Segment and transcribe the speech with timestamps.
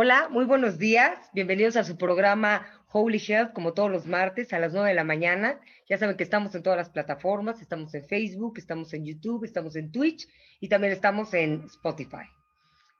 [0.00, 1.28] Hola, muy buenos días.
[1.32, 5.02] Bienvenidos a su programa Holy Health, como todos los martes a las 9 de la
[5.02, 5.58] mañana.
[5.88, 9.74] Ya saben que estamos en todas las plataformas, estamos en Facebook, estamos en YouTube, estamos
[9.74, 10.28] en Twitch
[10.60, 12.28] y también estamos en Spotify.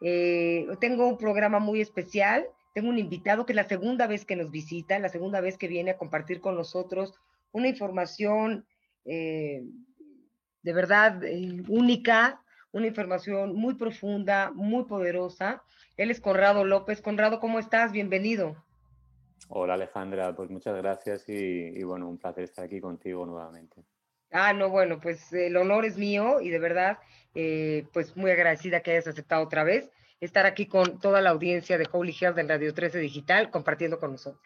[0.00, 2.48] Eh, tengo un programa muy especial.
[2.74, 5.68] Tengo un invitado que es la segunda vez que nos visita, la segunda vez que
[5.68, 7.14] viene a compartir con nosotros
[7.52, 8.66] una información
[9.04, 9.62] eh,
[10.62, 15.62] de verdad eh, única, una información muy profunda, muy poderosa
[15.98, 17.02] él es Conrado López.
[17.02, 17.90] Conrado, ¿cómo estás?
[17.90, 18.56] Bienvenido.
[19.48, 23.82] Hola Alejandra, pues muchas gracias y, bueno, un placer estar aquí contigo nuevamente.
[24.30, 26.98] Ah, no, bueno, pues el honor es mío y de verdad,
[27.34, 31.78] eh, pues muy agradecida que hayas aceptado otra vez estar aquí con toda la audiencia
[31.78, 34.42] de Holy Health en Radio 13 Digital compartiendo con nosotros.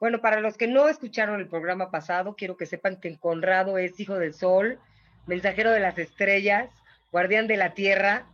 [0.00, 4.00] Bueno, para los que no escucharon el programa pasado, quiero que sepan que Conrado es
[4.00, 4.80] hijo del sol,
[5.28, 6.68] mensajero de las estrellas,
[7.10, 8.26] guardián de la tierra,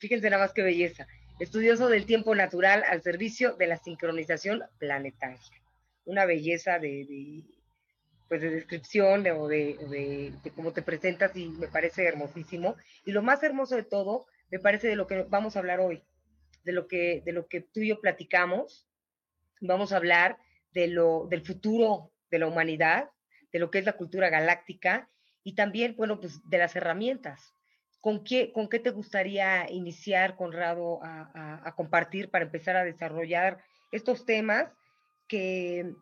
[0.00, 1.06] Fíjense nada más qué belleza.
[1.38, 5.38] Estudioso del tiempo natural al servicio de la sincronización planetaria.
[6.06, 7.44] Una belleza de,
[8.26, 12.76] pues de descripción o de, cómo te presentas y me parece hermosísimo.
[13.04, 16.02] Y lo más hermoso de todo, me parece de lo que vamos a hablar hoy,
[16.64, 18.88] de lo que, de lo que tú y yo platicamos.
[19.60, 20.38] Vamos a hablar
[20.72, 23.10] de lo, del futuro de la humanidad,
[23.52, 25.10] de lo que es la cultura galáctica
[25.42, 27.54] y también, bueno, pues de las herramientas
[28.00, 33.62] ¿Con qué, ¿Con qué te gustaría iniciar, Conrado, a, a, compartir para empezar a desarrollar
[33.92, 34.72] estos temas
[35.28, 35.92] que,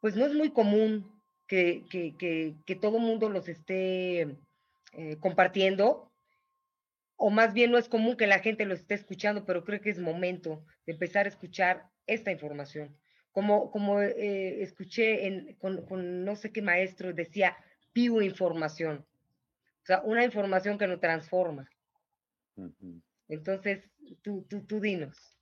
[0.00, 4.36] pues no es muy común que, que, que, que todo mundo los esté
[4.92, 6.10] eh, compartiendo,
[7.14, 9.90] o más bien no es común que la gente lo esté escuchando, pero creo que
[9.90, 12.96] es momento de empezar a escuchar esta información.
[13.30, 17.56] Como, como eh, escuché en, con no sé qué maestro, decía,
[17.92, 19.04] pido información
[19.82, 21.68] o sea, una información que nos transforma.
[23.28, 23.88] Entonces,
[24.22, 25.38] tú, tú, tú dinos.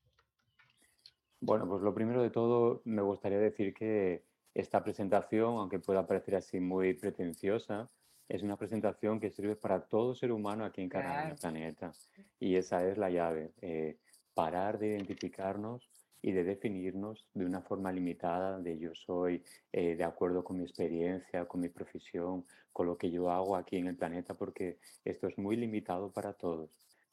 [1.40, 6.36] Bueno, pues lo primero de todo, me gustaría decir que esta presentación, aunque pueda parecer
[6.36, 7.90] así muy pretenciosa,
[8.28, 11.92] es una presentación que sirve para todo ser humano aquí en el planeta.
[12.38, 13.98] Y esa es la llave, eh,
[14.34, 15.88] parar de identificarnos
[16.20, 19.42] y de definirnos de una forma limitada, de yo soy
[19.72, 23.76] eh, de acuerdo con mi experiencia, con mi profesión, con lo que yo hago aquí
[23.76, 26.70] en el planeta, porque esto es muy limitado para todos.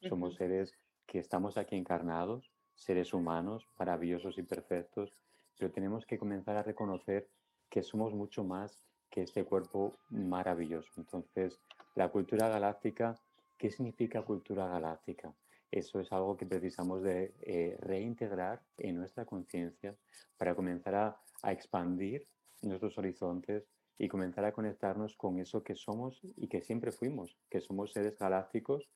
[0.08, 0.74] Somos seres
[1.06, 5.12] que estamos aquí encarnados, seres humanos, maravillosos y perfectos,
[5.58, 7.28] pero tenemos que comenzar a reconocer
[7.70, 8.78] que somos mucho más
[9.10, 10.90] que este cuerpo maravilloso.
[10.96, 11.58] Entonces,
[11.94, 13.14] la cultura galáctica,
[13.56, 15.32] ¿qué significa cultura galáctica?
[15.70, 19.94] Eso es algo que precisamos de eh, reintegrar en nuestra conciencia
[20.36, 21.16] para comenzar a,
[21.52, 22.26] expandir
[22.62, 23.68] nuestros horizontes
[23.98, 28.18] y comenzar a conectarnos con eso que somos y que siempre fuimos, que somos seres
[28.18, 28.88] galácticos,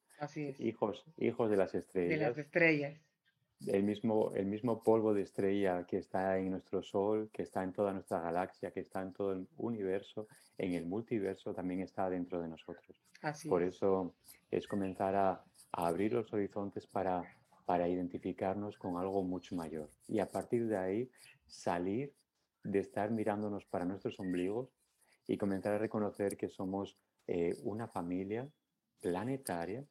[0.59, 2.19] hijos, hijos de las estrellas.
[2.19, 3.01] De las estrellas.
[3.67, 7.73] El mismo, el mismo polvo de estrella que está en nuestro Sol, que está en
[7.73, 10.27] toda nuestra galaxia, que está en todo el universo,
[10.57, 12.97] en el multiverso, también está dentro de nosotros.
[13.49, 14.15] Por eso
[14.51, 17.23] es comenzar a, a abrir los horizontes para,
[17.65, 19.91] para identificarnos con algo mucho mayor.
[20.09, 21.11] Y a partir de ahí
[21.47, 22.13] salir
[22.63, 24.69] de estar mirándonos para nuestros ombligos
[25.27, 28.49] y comenzar a reconocer que somos eh, una familia
[29.01, 29.85] planetaria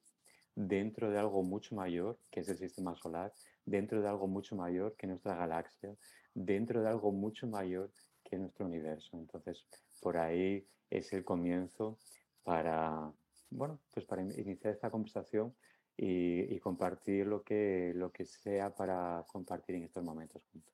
[0.56, 3.32] dentro de algo mucho mayor que es el sistema solar,
[3.66, 5.96] dentro de algo mucho mayor que nuestra galaxia,
[6.34, 7.92] dentro de algo mucho mayor
[8.24, 9.18] que nuestro universo.
[9.18, 9.66] Entonces,
[10.02, 11.98] por ahí es el comienzo
[12.44, 13.12] para,
[13.50, 15.54] bueno, pues para iniciar esta conversación
[15.98, 20.74] y, compartir lo que, lo que sea para compartir en estos momentos juntos.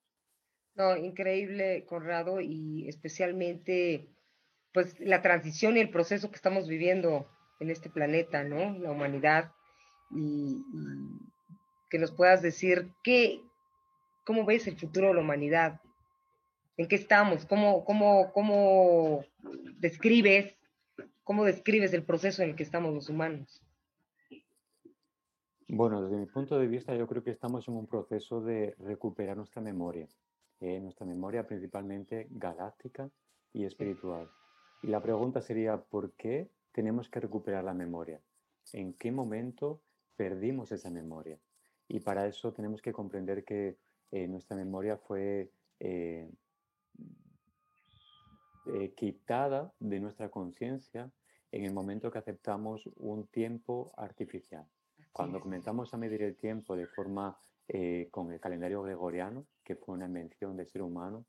[0.76, 4.08] No, increíble, Conrado, y especialmente
[4.74, 7.28] pues la transición y el proceso que estamos viviendo
[7.60, 8.78] en este planeta, ¿no?
[8.78, 9.52] La humanidad,
[10.12, 10.62] y,
[11.90, 13.42] que nos puedas decir qué,
[14.26, 15.82] cómo ves el futuro de la humanidad,
[16.78, 19.24] en qué estamos, cómo, cómo, cómo
[19.80, 20.56] describes,
[21.26, 23.62] cómo describes el proceso en el que estamos los humanos.
[25.68, 29.36] Bueno, desde mi punto de vista yo creo que estamos en un proceso de recuperar
[29.36, 30.08] nuestra memoria,
[30.62, 33.10] eh, nuestra memoria principalmente galáctica
[33.52, 34.30] y espiritual.
[34.84, 38.22] Y la pregunta sería, ¿por qué tenemos que recuperar la memoria?
[38.72, 39.82] ¿En qué momento
[40.16, 41.40] perdimos esa memoria?
[41.88, 43.78] Y para eso tenemos que comprender que
[44.12, 46.30] eh, nuestra memoria fue eh,
[48.96, 51.12] quitada de nuestra conciencia
[51.52, 54.66] en el momento que aceptamos un tiempo artificial.
[55.12, 57.38] Cuando comenzamos a medir el tiempo de forma
[57.70, 61.26] eh, con el calendario gregoriano, que fue una invención del ser humano,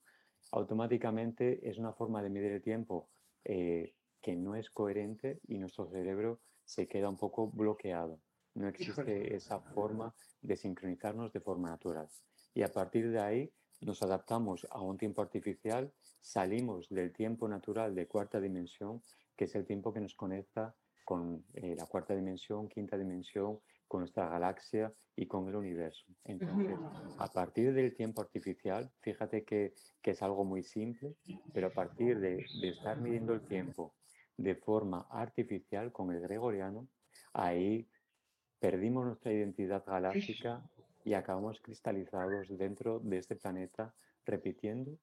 [0.51, 3.09] automáticamente es una forma de medir el tiempo
[3.45, 8.19] eh, que no es coherente y nuestro cerebro se queda un poco bloqueado.
[8.55, 12.09] no existe esa forma de sincronizarnos de forma natural.
[12.55, 17.95] Y a partir de ahí nos adaptamos a un tiempo artificial, salimos del tiempo natural
[17.95, 19.03] de cuarta dimensión,
[19.37, 20.75] que es el tiempo que nos conecta
[21.05, 26.05] con eh, la cuarta dimensión, quinta dimensión, con nuestra galaxia y con el universo.
[26.25, 26.77] Entonces,
[27.19, 31.15] a partir del tiempo artificial, fíjate que, que es algo muy simple,
[31.53, 33.95] pero a partir de, de, estar midiendo el tiempo
[34.37, 36.89] de forma artificial con el gregoriano,
[37.33, 37.89] ahí
[38.59, 40.69] perdimos nuestra identidad galáctica
[41.07, 43.95] y acabamos cristalizados dentro de este planeta
[44.25, 44.99] repitiendo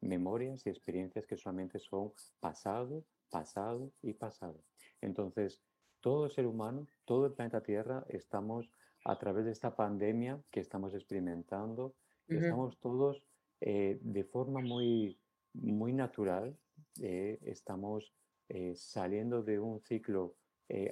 [0.00, 2.10] memorias y experiencias que solamente son
[2.40, 4.58] pasado, pasado y pasado.
[5.02, 5.60] Entonces,
[6.00, 8.70] todo ser humano, todo el planeta Tierra, estamos
[9.04, 11.94] a través de esta pandemia que estamos experimentando,
[12.28, 13.22] estamos todos
[13.60, 15.18] eh, de forma muy,
[15.52, 16.56] muy natural,
[17.02, 18.14] eh, estamos
[18.48, 20.34] eh, saliendo de un ciclo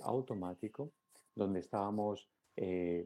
[0.02, 0.92] automático
[1.34, 2.28] donde estábamos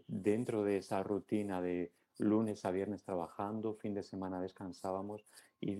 [0.08, 5.24] dentro de esa rutina de lunes a viernes trabajando, fin de semana descansábamos
[5.60, 5.78] y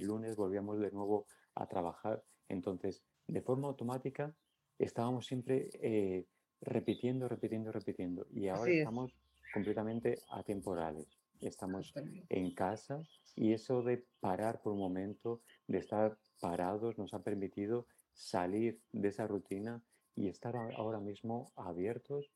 [0.00, 2.22] lunes volvíamos de nuevo a trabajar.
[2.48, 4.34] Entonces, de forma automática
[4.78, 6.26] estábamos siempre eh,
[6.60, 8.26] repitiendo, repitiendo, repitiendo.
[8.30, 9.14] Y ahora estamos
[9.52, 11.06] completamente atemporales.
[11.40, 11.92] Estamos
[12.28, 13.02] en casa
[13.34, 19.08] y eso de parar por un momento, de estar parados, nos ha permitido salir de
[19.08, 19.82] esa rutina
[20.14, 22.30] y estar ahora mismo abiertos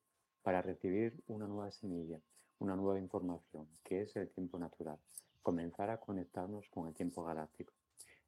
[0.46, 2.20] para recibir una nueva semilla,
[2.60, 4.96] una nueva información, que es el tiempo natural.
[5.42, 7.74] Comenzar a conectarnos con el tiempo galáctico.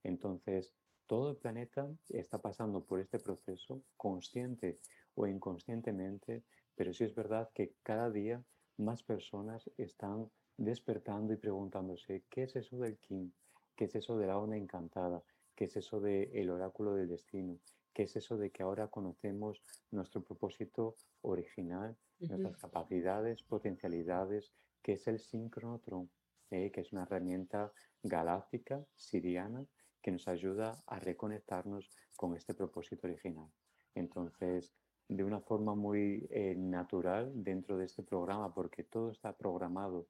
[0.03, 0.73] Entonces,
[1.06, 4.81] todo el planeta está pasando por este proceso consciente
[5.15, 6.43] o inconscientemente,
[6.75, 8.43] pero sí es verdad que cada día
[8.79, 13.31] más personas están despertando y preguntándose, ¿qué es eso del King?
[13.76, 15.23] ¿Qué es eso de la onda encantada?
[15.55, 17.61] ¿Qué es eso del oráculo del destino?
[17.94, 19.62] ¿Qué es eso de que ahora conocemos
[19.93, 24.53] nuestro propósito original, nuestras capacidades, potencialidades?
[24.82, 26.11] ¿Qué es el sincronotron?
[26.50, 27.73] Eh, que es una herramienta
[28.03, 29.67] galáctica, siriana,
[30.00, 33.50] que nos ayuda a reconectarnos con este propósito original.
[33.94, 34.73] Entonces,
[35.09, 40.06] de una forma muy eh, natural dentro de este programa, porque todo está programado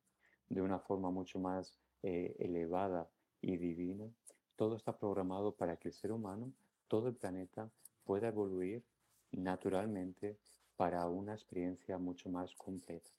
[0.48, 3.08] de una forma mucho más eh, elevada
[3.40, 4.08] y divina,
[4.56, 6.52] todo está programado para que el ser humano,
[6.88, 7.70] todo el planeta,
[8.04, 8.84] pueda evoluir
[9.32, 10.38] naturalmente
[10.78, 13.10] para una experiencia mucho más completa.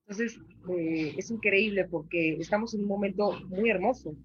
[0.00, 0.38] Entonces,
[0.76, 4.16] eh, es increíble porque estamos en un momento muy hermoso,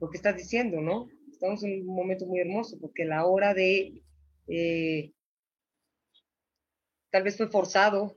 [0.00, 1.06] lo que estás diciendo, ¿no?
[1.30, 4.02] Estamos en un momento muy hermoso porque la hora de,
[4.48, 5.12] eh,
[7.10, 8.16] tal vez fue forzado,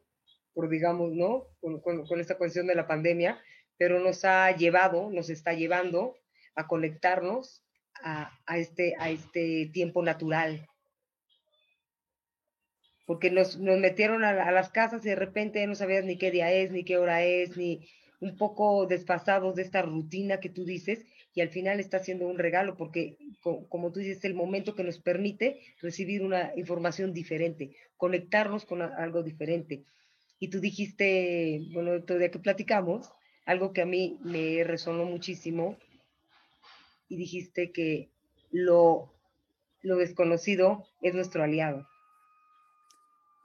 [0.54, 1.48] por digamos, ¿no?
[1.60, 3.42] Con, esta cuestión de la pandemia,
[3.78, 6.16] pero nos ha llevado, nos está llevando
[6.56, 7.62] a conectarnos
[8.02, 10.66] a, este, a este tiempo natural.
[13.06, 16.52] Porque nos, metieron a, a, las casas y de repente no sabías ni qué día
[16.52, 17.88] es, ni qué hora es, ni
[18.20, 21.06] un poco despasados de esta rutina que tú dices,
[21.36, 23.18] y al final está siendo un regalo porque,
[23.70, 28.82] como tú dices, es el momento que nos permite recibir una información diferente, conectarnos con
[28.82, 29.84] algo diferente.
[30.40, 33.12] Y tú dijiste, bueno, todavía que platicamos,
[33.46, 35.78] algo que a mí me resonó muchísimo,
[37.10, 38.10] y dijiste que
[38.52, 39.14] lo,
[39.82, 41.86] lo desconocido es nuestro aliado.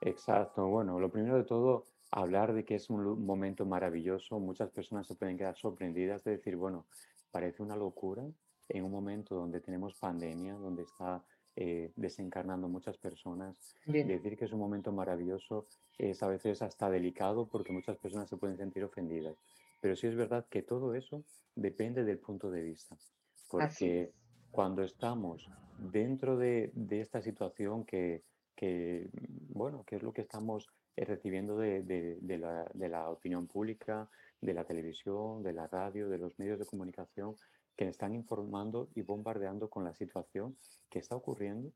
[0.01, 5.07] Exacto, bueno, lo primero de todo, hablar de que es un momento maravilloso, muchas personas
[5.07, 6.85] se pueden quedar sorprendidas de decir, bueno,
[7.31, 8.23] parece una locura
[8.67, 11.23] en un momento donde tenemos pandemia, donde está
[11.55, 13.55] eh, desencarnando muchas personas.
[13.85, 15.67] Decir que es un momento maravilloso
[15.97, 19.35] es a veces hasta delicado porque muchas personas se pueden sentir ofendidas.
[19.81, 21.23] Pero sí es verdad que todo eso
[21.55, 22.95] depende del punto de vista.
[23.49, 24.13] Porque
[24.49, 28.23] cuando estamos dentro de, esta situación que,
[29.49, 34.53] bueno, que es lo que estamos eh, recibiendo de, la, de la opinión pública, de
[34.53, 37.35] la televisión, de la radio, de los medios de comunicación
[37.75, 40.57] que están informando y bombardeando con la situación
[40.89, 41.71] que está ocurriendo.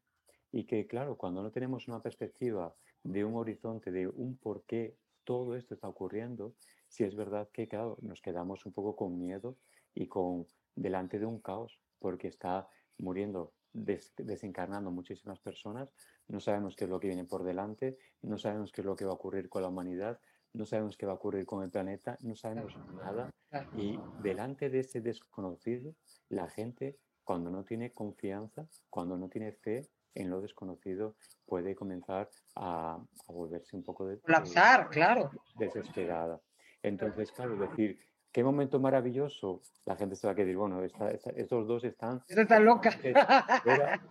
[0.51, 4.95] Y que, claro, cuando no tenemos una perspectiva de un horizonte, de un por qué
[5.23, 6.53] todo esto está ocurriendo,
[6.87, 9.57] si es verdad que, claro, nos quedamos un poco con miedo
[9.93, 12.67] y con delante de un caos, porque está
[12.97, 15.89] muriendo, desencarnando muchísimas personas,
[16.27, 19.05] no sabemos qué es lo que viene por delante, no sabemos qué es lo que
[19.05, 20.19] va a ocurrir con la humanidad,
[20.53, 23.29] no sabemos qué va a ocurrir con el planeta, no sabemos nada.
[23.75, 25.93] Y delante de ese desconocido,
[26.29, 31.15] la gente, cuando no tiene confianza, cuando no tiene fe en lo desconocido,
[31.45, 35.29] puede comenzar a, volverse un poco de, colapsar, claro.
[35.57, 36.41] Desesperada.
[36.81, 37.99] Entonces, claro, decir
[38.35, 39.61] ¿Qué momento maravilloso?
[39.85, 42.21] La gente se va a decir, bueno, estos dos están...
[42.27, 42.91] está loca.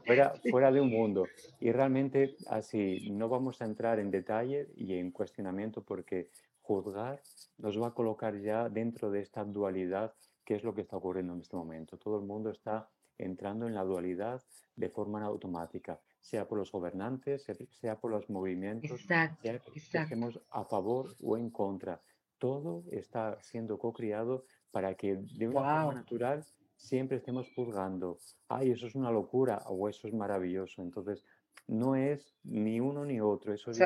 [0.07, 1.27] Fuera, fuera, de un mundo.
[1.61, 6.31] Y realmente así, no vamos a entrar en detalle y en cuestionamiento porque
[6.63, 7.21] juzgar
[7.59, 11.35] nos va a colocar ya dentro de esta dualidad que es lo que está ocurriendo
[11.35, 11.99] en este momento.
[11.99, 12.89] Todo el mundo está
[13.19, 14.43] entrando en la dualidad
[14.75, 17.45] de forma automática, sea por los gobernantes,
[17.79, 22.01] sea por los movimientos, sea que estemos a favor o en contra
[22.45, 26.45] todo está siendo co-criado para que de una forma natural
[26.77, 30.83] siempre estemos juzgando, ay, eso es una locura o eso es maravilloso.
[30.83, 31.25] Entonces,
[31.69, 33.81] no es ni uno ni otro, eso es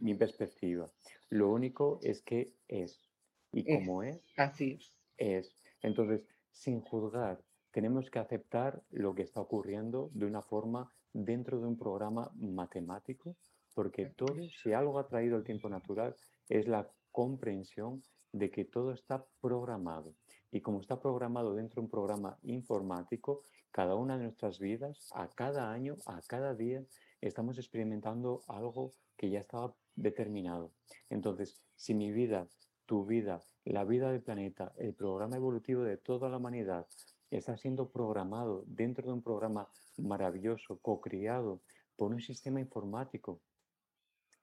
[0.00, 0.90] mi perspectiva.
[1.30, 3.08] Lo único es que es.
[3.52, 4.80] Y como es, así
[5.16, 5.54] es.
[5.80, 7.38] Entonces, sin juzgar,
[7.70, 13.36] tenemos que aceptar lo que está ocurriendo de una forma dentro de un programa matemático,
[13.74, 16.16] porque todo, si algo ha traído el tiempo natural,
[16.48, 20.14] es la comprensión de que todo está programado.
[20.52, 25.26] Y como está programado dentro de un programa informático, cada una de nuestras vidas, a
[25.30, 26.84] cada año, a cada día,
[27.22, 30.72] estamos experimentando algo que ya estaba determinado.
[31.08, 32.48] Entonces, si mi vida,
[32.84, 36.86] tu vida, la vida del planeta, el programa evolutivo de toda la humanidad
[37.30, 41.62] está siendo programado dentro de un programa maravilloso, co-criado
[41.96, 43.40] por un sistema informático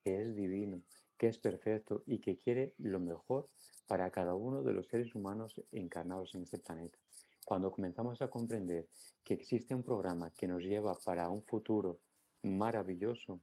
[0.04, 0.82] es divino,
[1.18, 3.50] que es perfecto y que quiere lo mejor
[3.88, 6.98] para cada uno de los seres humanos encarnados en este planeta.
[7.46, 8.88] Cuando comenzamos a comprender
[9.24, 12.00] que existe un programa que nos lleva para un futuro
[12.42, 13.42] maravilloso,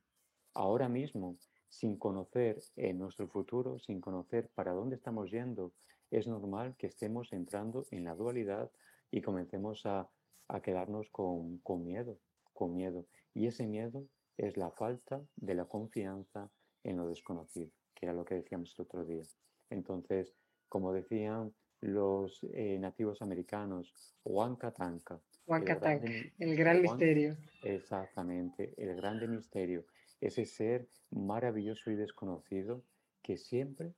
[0.55, 1.37] ahora mismo,
[1.69, 5.73] sin conocer en nuestro futuro, sin conocer para dónde estamos yendo,
[6.11, 8.71] es normal que estemos entrando en la dualidad
[9.11, 10.11] y comencemos a,
[10.49, 12.19] a quedarnos con, con miedo,
[12.53, 13.07] con miedo.
[13.35, 16.51] Y ese miedo es la falta de la confianza
[16.85, 19.25] en lo desconocido, que era lo que decíamos el otro día.
[19.71, 20.35] Entonces,
[20.69, 23.95] como decían los eh, nativos americanos,
[24.25, 25.21] Huancatanca.
[25.47, 26.07] Huancatanca,
[26.39, 27.37] el, gran misterio.
[27.63, 29.87] Exactamente, el grande misterio.
[30.21, 32.83] Ese ser maravilloso y desconocido
[33.23, 33.95] que siempre,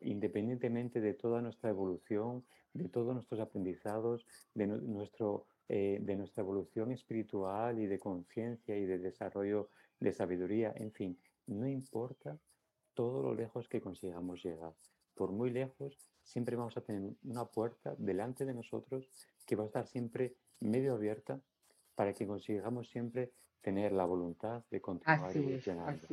[0.00, 6.90] independientemente de toda nuestra evolución, de todos nuestros aprendizados, de, nuestro, eh, de nuestra evolución
[6.90, 9.68] espiritual y de conciencia y de desarrollo
[10.00, 12.38] de sabiduría, en fin, no importa
[12.94, 14.74] todo lo lejos que consigamos llegar.
[15.14, 19.08] Por muy lejos, siempre vamos a tener una puerta delante de nosotros
[19.46, 21.40] que va a estar siempre medio abierta
[21.94, 26.06] para que consigamos siempre tener la voluntad de continuar evolucionando.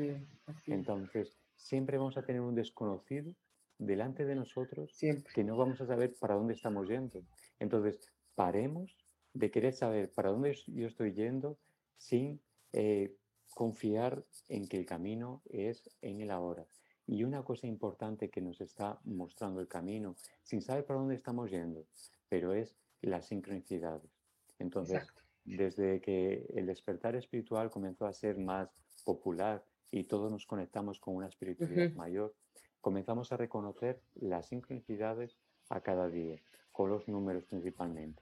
[0.67, 3.33] Entonces, siempre vamos a tener un desconocido
[3.77, 4.93] delante de nosotros
[5.33, 7.23] que no vamos a saber para dónde estamos yendo.
[7.59, 7.99] Entonces,
[8.35, 8.95] paremos
[9.33, 11.57] de querer saber para dónde yo estoy yendo
[11.97, 12.41] sin
[12.73, 13.15] eh,
[13.53, 16.65] confiar en que el camino es en el ahora.
[17.05, 21.49] Y una cosa importante que nos está mostrando el camino, sin saber para dónde estamos
[21.49, 21.85] yendo,
[22.29, 24.11] pero es las sincronicidades.
[24.59, 25.07] Entonces,
[25.43, 28.69] desde que el despertar espiritual comenzó a ser más
[29.03, 32.35] popular y todos nos conectamos con una espiritualidad mayor,
[32.79, 35.39] comenzamos a reconocer las sincronicidades
[35.69, 36.39] a cada día,
[36.71, 38.21] con los números principalmente.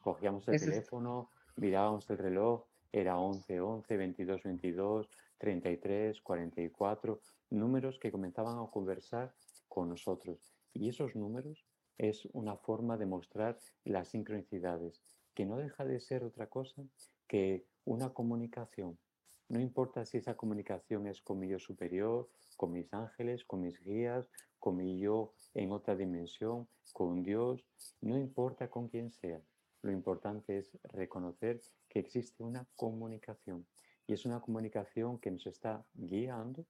[0.00, 8.10] Cogíamos el teléfono, mirábamos el reloj era 11, 11, 22, 22, 33, 44, números que
[8.10, 9.34] comenzaban a conversar
[9.68, 10.38] con nosotros.
[10.72, 11.64] Y esos números
[11.96, 15.02] es una forma de mostrar las sincronicidades,
[15.34, 16.82] que no deja de ser otra cosa
[17.26, 18.98] que una comunicación.
[19.48, 23.80] No importa si esa comunicación es con mi yo superior, con mis ángeles, con mis
[23.80, 24.28] guías,
[24.58, 27.64] con mi yo en otra dimensión, con Dios,
[28.00, 29.40] no importa con quién sea.
[29.82, 33.66] Lo importante es reconocer que existe una comunicación.
[34.06, 36.66] Y es una comunicación que nos está guiando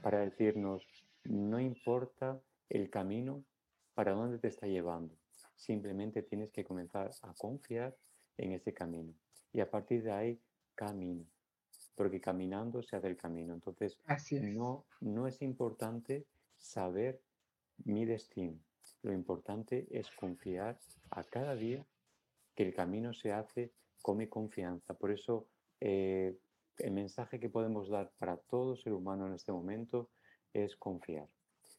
[0.00, 0.86] para decirnos,
[1.24, 3.44] no importa el camino
[3.94, 5.16] para dónde te está llevando,
[5.56, 7.96] simplemente tienes que comenzar a confiar
[8.36, 9.14] en ese camino.
[9.52, 10.42] Y a partir de ahí
[10.74, 11.26] camino,
[11.94, 13.54] porque caminando se hace el camino.
[13.54, 14.00] Entonces,
[14.38, 16.26] No, no es importante
[16.58, 17.22] saber
[17.84, 18.58] mi destino,
[19.02, 21.86] lo importante es confiar a cada día
[22.54, 24.94] que el camino se hace con mi confianza.
[24.94, 25.48] Por eso
[25.80, 26.36] eh,
[26.78, 30.10] el mensaje que podemos dar para todo ser humano en este momento
[30.52, 31.28] es confiar.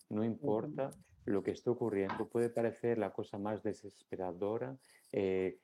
[0.10, 0.92] No importa
[1.26, 4.78] lo que esté ocurriendo, puede parecer la cosa más desesperadora,
[5.12, 5.60] eh,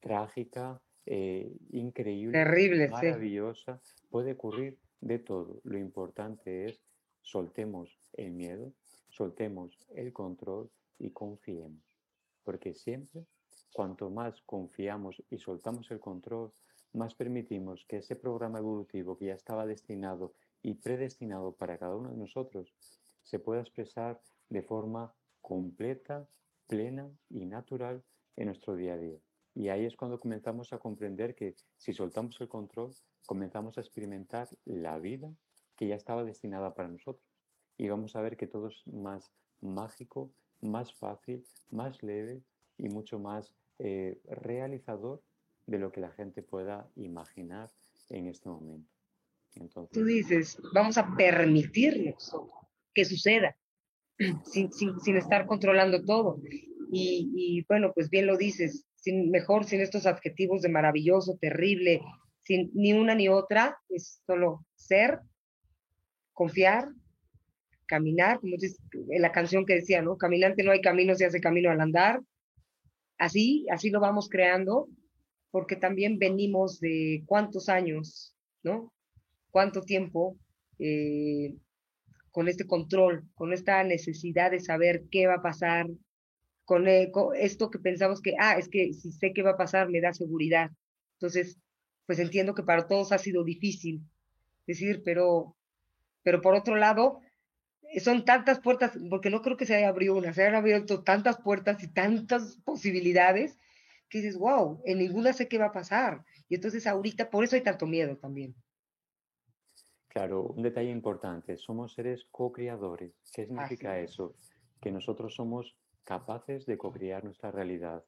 [0.00, 3.80] trágica, eh, increíble, Terrible, maravillosa,
[4.10, 5.60] puede ocurrir de todo.
[5.64, 6.80] Lo importante es
[7.22, 8.72] soltemos el miedo,
[9.08, 11.82] soltemos el control y confiemos,
[12.44, 13.26] porque siempre
[13.72, 16.52] Cuanto más confiamos y soltamos el control,
[16.92, 20.32] más permitimos que ese programa evolutivo que ya estaba destinado
[20.62, 22.74] y predestinado para cada uno de nosotros
[23.22, 26.26] se pueda expresar de forma completa
[26.66, 28.02] plena y natural
[28.36, 29.18] en nuestro día a día.
[29.54, 32.94] Y ahí es cuando comenzamos a comprender que si soltamos el control,
[33.26, 35.30] comenzamos a experimentar la vida
[35.76, 37.26] que ya estaba destinada para nosotros.
[37.76, 42.42] Y vamos a ver que todo es más mágico, más fácil, más leve
[42.78, 45.22] y mucho más eh, realizador
[45.66, 47.70] de lo que la gente pueda imaginar
[48.08, 48.90] en este momento.
[49.54, 52.34] Entonces, Tú dices, vamos a permitirnos
[52.94, 53.56] que suceda
[54.44, 56.40] sin, sin, sin estar controlando todo.
[56.90, 62.00] Y, y, bueno, pues bien lo dices, sin, mejor sin estos adjetivos de maravilloso, terrible,
[62.44, 65.20] sin ni una ni otra, es solo ser,
[66.32, 66.88] confiar,
[67.86, 68.78] caminar, como dices
[69.10, 70.16] en la canción que decía, ¿no?
[70.16, 72.20] Caminante no hay camino, se hace camino al andar.
[73.18, 74.88] Así, así lo vamos creando,
[75.50, 78.92] porque también venimos de cuántos años, ¿no?
[79.50, 80.36] Cuánto tiempo
[80.78, 81.56] eh,
[82.30, 85.88] con este control, con esta necesidad de saber qué va a pasar,
[86.64, 89.88] con, eh, esto que pensamos que, ah, es que si sé qué va a pasar,
[89.88, 90.70] me da seguridad.
[91.14, 91.58] Entonces,
[92.06, 94.02] pues entiendo que para todos ha sido difícil
[94.66, 95.56] decir, pero,
[96.22, 97.20] pero por otro lado,
[98.00, 101.38] son tantas puertas, porque no creo que se haya abierto una, se han abierto tantas
[101.38, 103.58] puertas y tantas posibilidades
[104.08, 106.24] que dices, wow, en ninguna sé qué va a pasar.
[106.48, 108.54] Y entonces ahorita, por eso hay tanto miedo también.
[110.08, 113.12] Claro, un detalle importante, somos seres co-creadores.
[113.32, 114.34] ¿Qué significa eso?
[114.80, 118.02] Que nosotros somos capaces de co-crear nuestra realidad.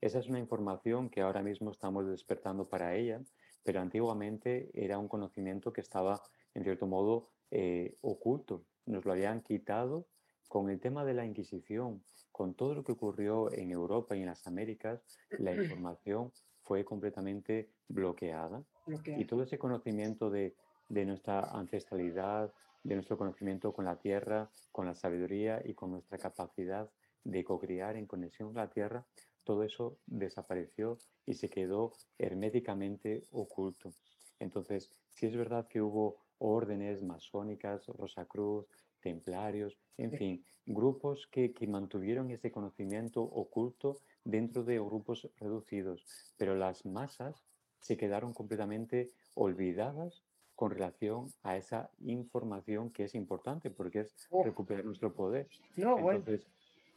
[0.00, 3.20] Esa es una información que ahora mismo estamos despertando para ella,
[3.62, 6.20] pero antiguamente era un conocimiento que estaba,
[6.54, 8.64] en cierto modo, eh, oculto.
[8.86, 10.06] Nos lo habían quitado
[10.48, 14.26] con el tema de la Inquisición, con todo lo que ocurrió en Europa y en
[14.26, 18.64] las Américas, la información fue completamente bloqueada.
[19.06, 20.56] Y todo ese conocimiento de,
[20.88, 22.52] de nuestra ancestralidad,
[22.82, 26.90] de nuestro conocimiento con la tierra, con la sabiduría y con nuestra capacidad
[27.24, 29.06] de co-crear en conexión con la tierra,
[29.44, 33.92] todo eso desapareció y se quedó herméticamente oculto.
[34.38, 38.66] Entonces, si es verdad que hubo órdenes masónicas, Rosacruz,
[39.00, 46.04] templarios, en fin, grupos que, que, mantuvieron ese conocimiento oculto dentro de grupos reducidos,
[46.36, 47.44] pero las masas
[47.80, 50.22] se quedaron completamente olvidadas
[50.54, 55.48] con relación a esa información que es importante porque es recuperar nuestro poder.
[55.76, 56.46] No, Entonces,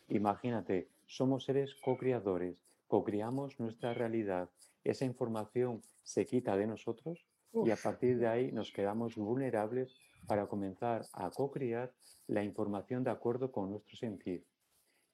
[0.08, 4.50] imagínate, somos seres co-creadores, co-creamos nuestra realidad,
[4.84, 7.26] esa información se quita de nosotros
[7.62, 9.96] y a partir de ahí nos quedamos vulnerables
[10.28, 11.94] para comenzar a co-crear
[12.28, 14.46] la información de acuerdo con nuestro sentir.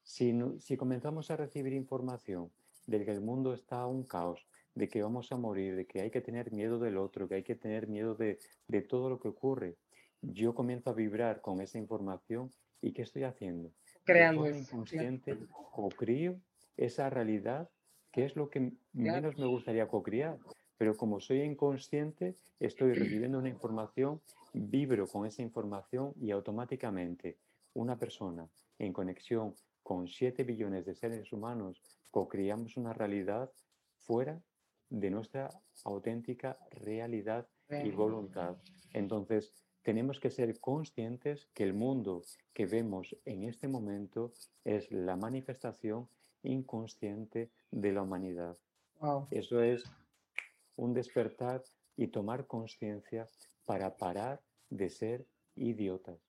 [0.03, 2.51] Si, si comenzamos a recibir información
[2.87, 6.11] de que el mundo está un caos, de que vamos a morir, de que hay
[6.11, 9.29] que tener miedo del otro, que hay que tener miedo de, de todo lo que
[9.29, 9.77] ocurre,
[10.21, 12.51] yo comienzo a vibrar con esa información
[12.81, 13.71] y ¿qué estoy haciendo?
[14.03, 14.49] Creando.
[14.49, 15.37] inconsciente
[15.71, 16.39] co-crío
[16.77, 17.69] esa realidad
[18.11, 20.37] que es lo que menos me gustaría co-criar
[20.81, 24.19] pero como soy inconsciente, estoy recibiendo una información,
[24.51, 27.37] vibro con esa información y automáticamente
[27.75, 33.51] una persona en conexión con 7 billones de seres humanos co-criamos una realidad
[33.99, 34.41] fuera
[34.89, 35.49] de nuestra
[35.83, 38.57] auténtica realidad y voluntad.
[38.91, 39.53] Entonces,
[39.83, 46.07] tenemos que ser conscientes que el mundo que vemos en este momento es la manifestación
[46.43, 48.57] inconsciente de la humanidad.
[49.31, 49.83] Eso es
[50.75, 51.63] un despertar
[51.97, 53.27] y tomar conciencia
[53.65, 56.19] para parar de ser idiotas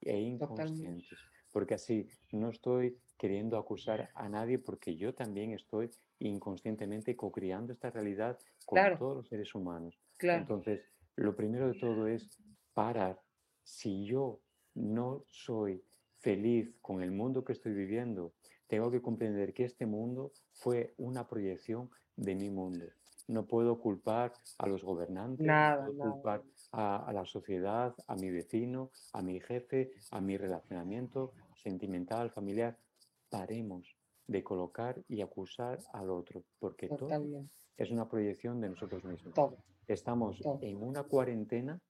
[0.00, 1.18] e inconscientes.
[1.52, 7.90] Porque así no estoy queriendo acusar a nadie porque yo también estoy inconscientemente co-creando esta
[7.90, 9.98] realidad con todos los seres humanos.
[10.20, 10.82] Entonces,
[11.16, 12.28] lo primero de todo es
[12.74, 13.20] parar.
[13.62, 14.40] Si yo
[14.74, 15.82] no soy
[16.18, 18.34] feliz con el mundo que estoy viviendo,
[18.66, 22.86] tengo que comprender que este mundo fue una proyección de mi mundo
[23.28, 28.90] no puedo culpar a los gobernantes, no puedo culpar a, la sociedad, a mi vecino,
[29.12, 31.32] a mi jefe, a mi relacionamiento
[31.62, 32.78] sentimental, familiar.
[33.30, 37.08] Paremos de colocar y acusar al otro, porque todo
[37.76, 39.34] es una proyección de nosotros mismos.
[39.86, 41.80] Estamos en una cuarentena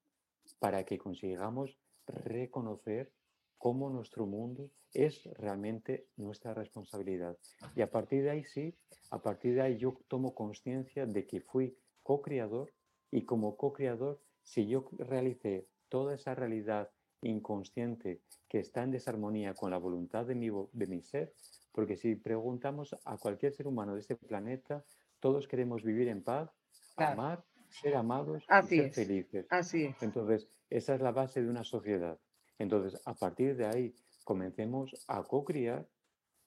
[0.58, 3.12] para que consigamos reconocer
[3.58, 7.36] cómo nuestro mundo es realmente nuestra responsabilidad.
[7.74, 8.74] Y a partir de ahí sí,
[9.10, 12.72] a partir de ahí yo tomo conciencia de que fui co-creador
[13.10, 16.90] y como co-creador, si yo realicé toda esa realidad
[17.22, 21.32] inconsciente que está en desarmonía con la voluntad de mi, de mi ser,
[21.72, 24.84] porque si preguntamos a cualquier ser humano de este planeta,
[25.20, 26.50] todos queremos vivir en paz,
[26.96, 27.44] amar,
[27.80, 29.46] ser amados y ser felices.
[29.50, 30.02] Así es.
[30.02, 32.18] Entonces, esa es la base de una sociedad.
[32.58, 35.86] Entonces, a partir de ahí, comencemos a co-criar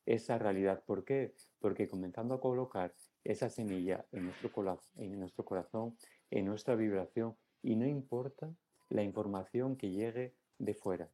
[0.05, 0.83] esa realidad.
[0.85, 1.33] ¿Por qué?
[1.59, 4.51] Porque comenzando a colocar esa semilla en nuestro,
[4.95, 5.97] en nuestro corazón,
[6.31, 8.49] en nuestra vibración, y no importa
[8.89, 11.11] la información que llegue de fuera.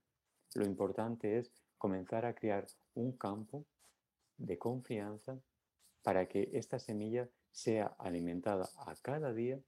[0.53, 3.65] Lo importante es comenzar a crear un campo
[4.37, 5.39] de confianza
[6.03, 9.59] para que esta semilla sea alimentada a cada día,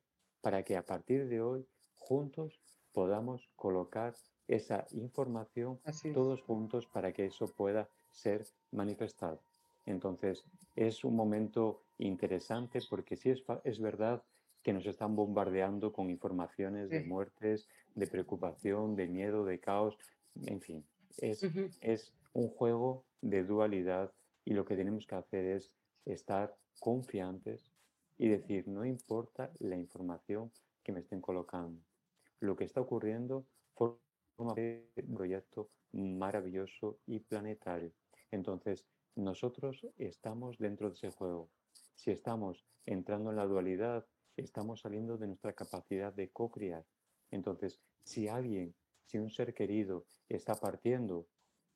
[0.46, 2.62] para que a partir de hoy juntos
[2.94, 4.14] podamos colocar
[4.48, 5.80] esa información
[6.14, 9.42] todos juntos para que eso pueda ser manifestado.
[9.88, 14.22] Entonces, es un momento interesante porque sí es, es verdad
[14.62, 19.98] que nos están bombardeando con informaciones de muertes, de preocupación, de miedo, de caos,
[20.46, 20.86] en fin,
[21.18, 21.42] es,
[21.82, 25.72] es un juego de dualidad y lo que tenemos que hacer es
[26.06, 27.72] estar confiantes
[28.18, 30.52] y decir, no importa la información
[30.84, 31.82] que me estén colocando,
[32.40, 37.92] lo que está ocurriendo forma de un proyecto maravilloso y planetario.
[38.32, 41.50] Entonces, nosotros estamos dentro de ese juego.
[41.96, 46.86] Si estamos entrando en la dualidad, estamos saliendo de nuestra capacidad de co-crear.
[47.32, 48.76] Entonces, si alguien,
[49.06, 51.28] si un ser querido está partiendo,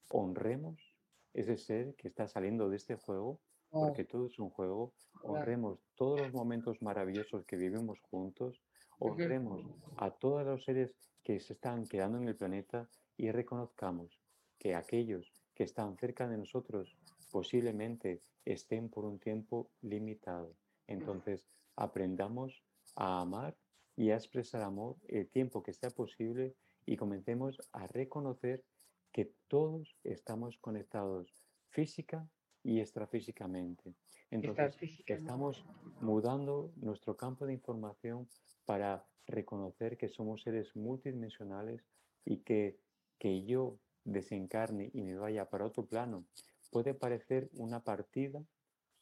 [0.09, 0.95] honremos
[1.33, 3.39] ese ser que está saliendo de este juego,
[3.71, 8.61] porque todo es un juego, honremos todos los momentos maravillosos que vivimos juntos,
[8.99, 9.65] honremos
[9.97, 14.19] a todos los seres que se están quedando en el planeta y reconozcamos
[14.57, 16.97] que aquellos que están cerca de nosotros
[17.31, 20.55] posiblemente estén por un tiempo limitado.
[20.87, 22.63] Entonces, aprendamos
[22.95, 23.55] a amar
[23.95, 26.55] y a expresar amor el tiempo que sea posible
[26.85, 28.63] y comencemos a reconocer
[29.11, 31.33] que todos estamos conectados
[31.69, 32.27] física
[32.63, 33.93] y extrafísicamente.
[34.31, 35.65] Entonces, que estamos
[36.01, 38.27] mudando nuestro campo de información
[38.65, 41.81] para reconocer que somos seres multidimensionales
[42.25, 42.77] y que,
[43.17, 46.25] que yo desencarne y me vaya para otro plano
[46.71, 48.43] puede parecer una partida,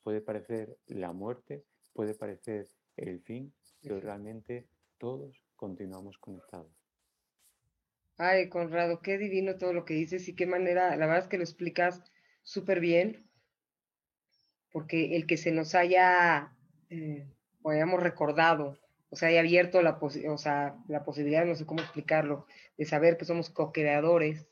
[0.03, 4.67] puede parecer la muerte, puede parecer el fin, pero realmente
[4.97, 6.71] todos continuamos conectados.
[8.17, 11.37] Ay, Conrado, qué divino todo lo que dices y qué manera, la verdad es que
[11.37, 12.03] lo explicas
[12.41, 13.26] súper bien,
[14.71, 16.53] porque el que se nos haya,
[16.89, 17.27] eh,
[17.61, 18.77] o hayamos recordado,
[19.09, 22.45] o sea, haya abierto la, o sea, la posibilidad, no sé cómo explicarlo,
[22.77, 24.47] de saber que somos co-creadores,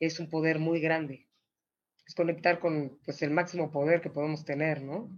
[0.00, 1.26] es un poder muy grande.
[2.06, 5.10] Es conectar con pues, el máximo poder que podemos tener, ¿no?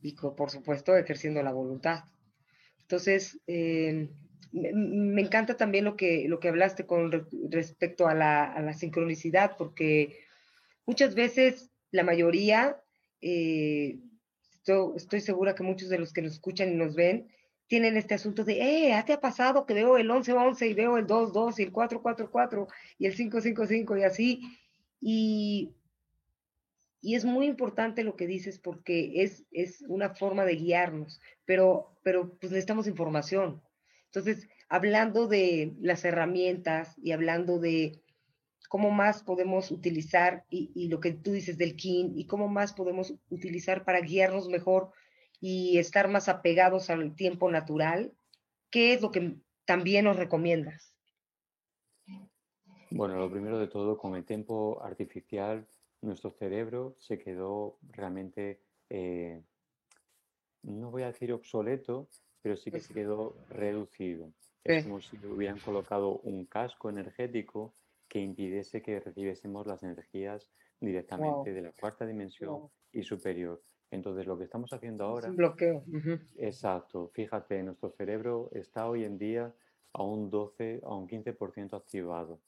[0.00, 2.04] Y por supuesto ejerciendo la voluntad.
[2.82, 4.08] Entonces, eh,
[4.52, 7.10] me, encanta también lo que, lo que hablaste con
[7.50, 10.18] respecto a la, sincronicidad, porque
[10.86, 12.80] muchas veces la mayoría,
[13.20, 13.98] eh,
[14.94, 17.28] estoy, segura que muchos de los que nos escuchan y nos ven,
[17.66, 20.98] tienen este asunto de, eh, ¿ya te ha pasado que veo el 11-11 y veo
[20.98, 22.66] el 2-2 y el 4-4-4
[22.98, 24.40] y el 5-5-5 y así?
[25.00, 25.74] Y,
[27.00, 31.96] y es muy importante lo que dices porque es, es una forma de guiarnos, pero,
[32.02, 33.62] pero pues necesitamos información.
[34.06, 38.02] Entonces, hablando de las herramientas y hablando de
[38.70, 43.12] cómo más podemos utilizar y, lo que tú dices del KIN y cómo más podemos
[43.28, 44.92] utilizar para guiarnos mejor
[45.40, 48.12] y estar más apegados al tiempo natural,
[48.70, 50.94] ¿qué es lo que también nos recomiendas?
[52.92, 55.66] Bueno, lo primero de todo, con el tiempo artificial,
[56.00, 59.42] nuestro cerebro se quedó realmente, eh,
[60.62, 62.08] no voy a decir obsoleto,
[62.40, 64.32] pero sí que se quedó reducido.
[64.62, 67.74] Es como si hubieran colocado un casco energético
[68.10, 73.62] que impidiese que recibiésemos las energías directamente de la cuarta dimensión y superior.
[73.92, 75.30] Entonces, lo que estamos haciendo ahora...
[75.30, 75.84] un bloqueo.
[76.36, 77.10] Exacto.
[77.14, 79.54] Fíjate, nuestro cerebro está hoy en día
[79.92, 82.40] a un 12, a un 15% activado.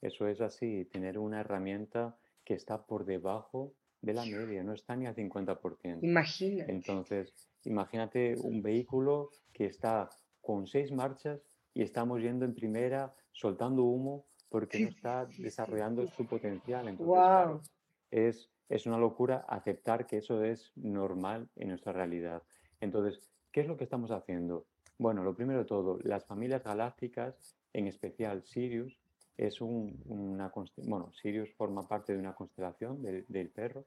[0.00, 4.94] Eso es así, tener una herramienta que está por debajo de la media, no está
[4.94, 5.98] ni al 50%.
[6.02, 6.70] Imagínate.
[6.70, 10.08] Entonces, imagínate un vehículo que está
[10.40, 11.40] con seis marchas
[11.74, 16.88] y estamos yendo en primera, soltando humo porque no está desarrollando su potencial.
[16.88, 17.70] Entonces,
[18.10, 22.42] es, es una locura aceptar que eso es normal en nuestra realidad.
[22.80, 23.20] Entonces,
[23.52, 24.66] ¿qué es lo que estamos haciendo?
[24.98, 28.98] Bueno, lo primero de todo, las familias galácticas, en especial Sirius,
[29.36, 30.52] es un, una...
[30.84, 33.84] Bueno, Sirius forma parte de una constelación del, del perro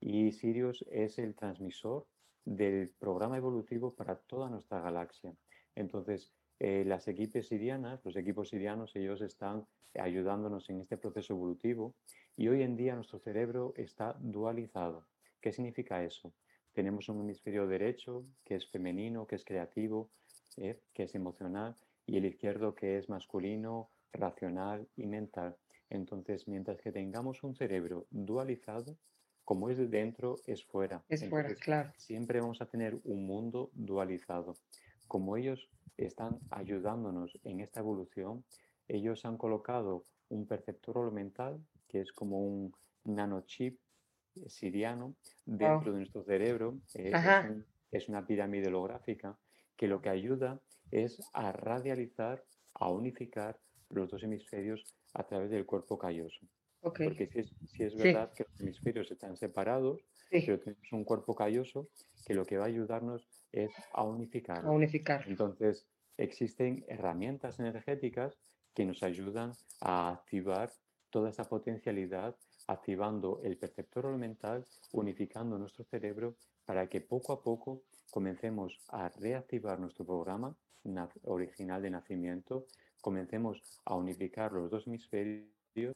[0.00, 2.06] y Sirius es el transmisor
[2.44, 5.34] del programa evolutivo para toda nuestra galaxia.
[5.74, 11.94] Entonces, eh, las equipos sirianas, los equipos sirianos, ellos están ayudándonos en este proceso evolutivo
[12.36, 15.06] y hoy en día nuestro cerebro está dualizado.
[15.40, 16.32] ¿Qué significa eso?
[16.72, 20.10] Tenemos un hemisferio derecho que es femenino, que es creativo,
[20.56, 25.56] eh, que es emocional, y el izquierdo que es masculino, racional y mental.
[25.90, 28.96] Entonces, mientras que tengamos un cerebro dualizado,
[29.44, 31.04] como es de dentro, es fuera.
[31.08, 31.92] Es fuera, claro.
[31.96, 34.56] Siempre vamos a tener un mundo dualizado.
[35.08, 38.44] Como ellos están ayudándonos en esta evolución,
[38.88, 42.72] ellos han colocado un perceptor mental, que es como un
[43.04, 43.78] nanochip
[44.46, 45.14] siriano
[45.44, 46.78] dentro de nuestro cerebro.
[46.94, 47.12] Eh,
[47.90, 49.38] es, una pirámide holográfica
[49.76, 53.58] que lo que ayuda es a radializar, a unificar
[53.90, 56.46] los dos hemisferios a través del cuerpo calloso.
[56.80, 57.28] Porque
[57.66, 60.04] si es, verdad que los hemisferios están separados,
[60.40, 61.88] pero tenemos un cuerpo calloso
[62.26, 64.64] que lo que va a ayudarnos es a unificar.
[64.64, 65.24] A unificar.
[65.28, 68.36] Entonces, existen herramientas energéticas
[68.74, 70.70] que nos ayudan a activar
[71.10, 72.34] toda esa potencialidad,
[72.66, 79.78] activando el perceptor mental, unificando nuestro cerebro para que poco a poco comencemos a reactivar
[79.78, 80.56] nuestro programa
[81.22, 82.66] original de nacimiento,
[83.00, 85.46] comencemos a unificar los dos hemisferios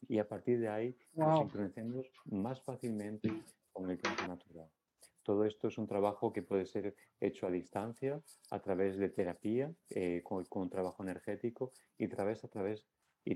[0.08, 3.30] y a partir de ahí nos sincronicemos más fácilmente
[3.78, 4.68] con natural.
[5.22, 9.72] Todo esto es un trabajo que puede ser hecho a distancia, a través de terapia,
[9.90, 12.08] eh, con, con, trabajo energético y,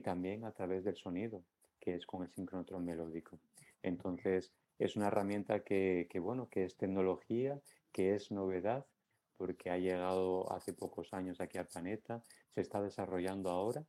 [0.01, 1.45] también a través del sonido,
[1.79, 3.39] que es con el sincronotron melódico.
[3.83, 7.61] Entonces, es una herramienta que, que, bueno, que es tecnología,
[7.93, 8.87] que es novedad,
[9.37, 12.23] porque ha llegado hace pocos años aquí al planeta,
[12.55, 13.85] se está desarrollando ahora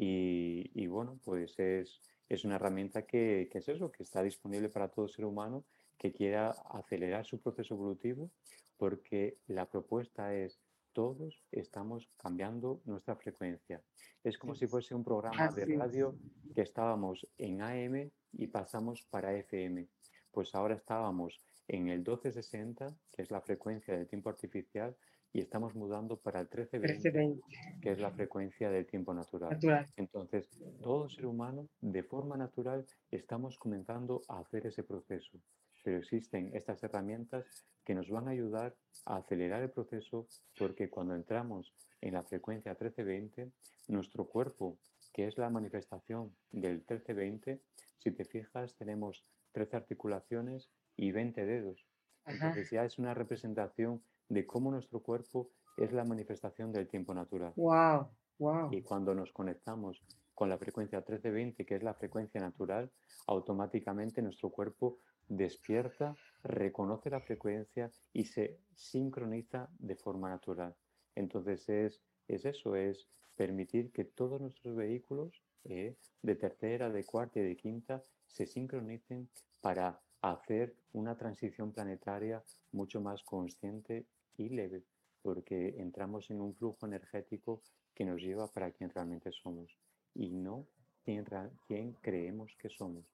[0.00, 5.08] y, bueno, pues es, es una herramienta que, es eso, que está disponible para todo
[5.08, 5.64] ser humano
[5.98, 8.30] que quiera acelerar su proceso evolutivo,
[8.76, 10.60] porque la propuesta es
[10.92, 13.82] todos estamos cambiando nuestra frecuencia.
[14.24, 16.16] Es como si fuese un programa de radio
[16.54, 19.86] que estábamos en AM y pasamos para FM.
[20.32, 24.96] Pues ahora estábamos en el 1260, que es la frecuencia del tiempo artificial,
[25.32, 27.42] y estamos mudando para el 1320,
[27.82, 29.58] que es la frecuencia del tiempo natural.
[29.96, 30.48] Entonces,
[30.82, 35.38] todo ser humano, de forma natural, estamos comenzando a hacer ese proceso.
[35.82, 37.46] Pero existen estas herramientas
[37.84, 40.26] que nos van a ayudar a acelerar el proceso
[40.58, 43.50] porque cuando entramos en la frecuencia 1320,
[43.88, 44.78] nuestro cuerpo,
[45.12, 47.62] que es la manifestación del 1320,
[47.98, 51.86] si te fijas, tenemos 13 articulaciones y 20 dedos.
[52.26, 57.52] Entonces ya es una representación de cómo nuestro cuerpo es la manifestación del tiempo natural.
[57.56, 58.68] Wow, wow.
[58.72, 60.02] Y cuando nos conectamos
[60.34, 62.90] con la frecuencia 1320, que es la frecuencia natural,
[63.26, 70.74] automáticamente nuestro cuerpo despierta, reconoce la frecuencia y se sincroniza de forma natural.
[71.14, 77.40] Entonces es, es eso, es permitir que todos nuestros vehículos eh, de tercera, de cuarta
[77.40, 79.28] y de quinta se sincronicen
[79.60, 84.82] para hacer una transición planetaria mucho más consciente y leve,
[85.22, 87.62] porque entramos en un flujo energético
[87.94, 89.76] que nos lleva para quien realmente somos
[90.14, 90.66] y no
[91.04, 91.24] quien,
[91.66, 93.04] quien creemos que somos,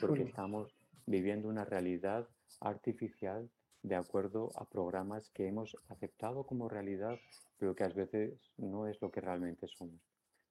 [0.00, 0.74] porque estamos
[1.08, 2.28] viviendo una realidad
[2.60, 3.48] artificial
[3.82, 7.18] de acuerdo a programas que hemos aceptado como realidad,
[7.58, 10.00] pero que a veces no es lo que realmente somos.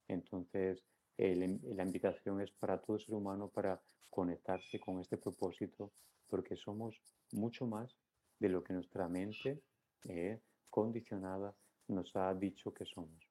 [0.07, 0.83] Entonces,
[1.17, 5.91] la invitación es para todo ser humano para conectarse con este propósito,
[6.27, 6.99] porque somos
[7.31, 7.95] mucho más
[8.39, 9.61] de lo que nuestra mente
[10.05, 10.39] eh,
[10.69, 11.53] condicionada
[11.87, 13.29] nos ha dicho que somos.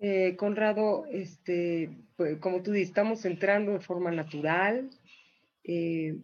[0.00, 4.90] Eh, Conrado, este, pues, como tú dices, estamos entrando de forma natural,
[5.64, 6.16] eh,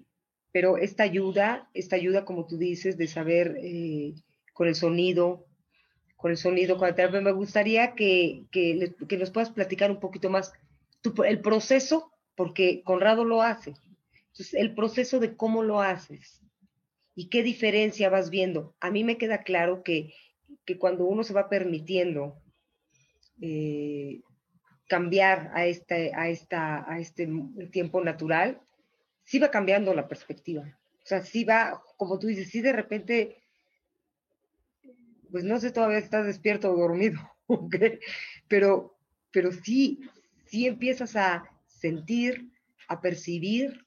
[0.52, 3.56] pero esta ayuda, esta ayuda, como tú dices, de saber
[4.52, 5.46] con el sonido,
[6.16, 10.28] con el sonido, con la me gustaría que, que, que, nos puedas platicar un poquito
[10.28, 10.52] más
[11.24, 13.74] el proceso, porque Conrado lo hace.
[14.28, 16.42] Entonces, el proceso de cómo lo haces
[17.14, 18.74] y qué diferencia vas viendo.
[18.80, 20.12] A mí me queda claro que,
[20.78, 22.40] cuando uno se va permitiendo
[23.40, 24.20] eh,
[24.86, 27.28] cambiar a, este, a, esta, a este
[27.72, 28.60] tiempo natural,
[29.30, 30.62] sí va cambiando la perspectiva.
[31.04, 33.40] O sea, sí va, como tú dices, sí de repente,
[35.30, 37.20] pues no sé todavía si estás despierto o dormido,
[38.48, 38.98] pero,
[39.30, 40.00] pero sí,
[40.46, 42.50] sí empiezas a sentir,
[42.88, 43.86] a percibir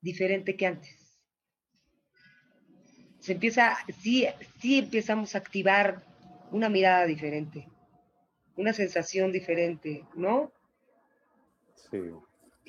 [0.00, 0.98] diferente que antes
[3.20, 4.26] se empieza, sí,
[4.58, 6.02] sí empezamos a activar
[6.50, 7.68] una mirada diferente,
[8.56, 10.50] una sensación diferente, ¿no?
[11.90, 11.98] Sí.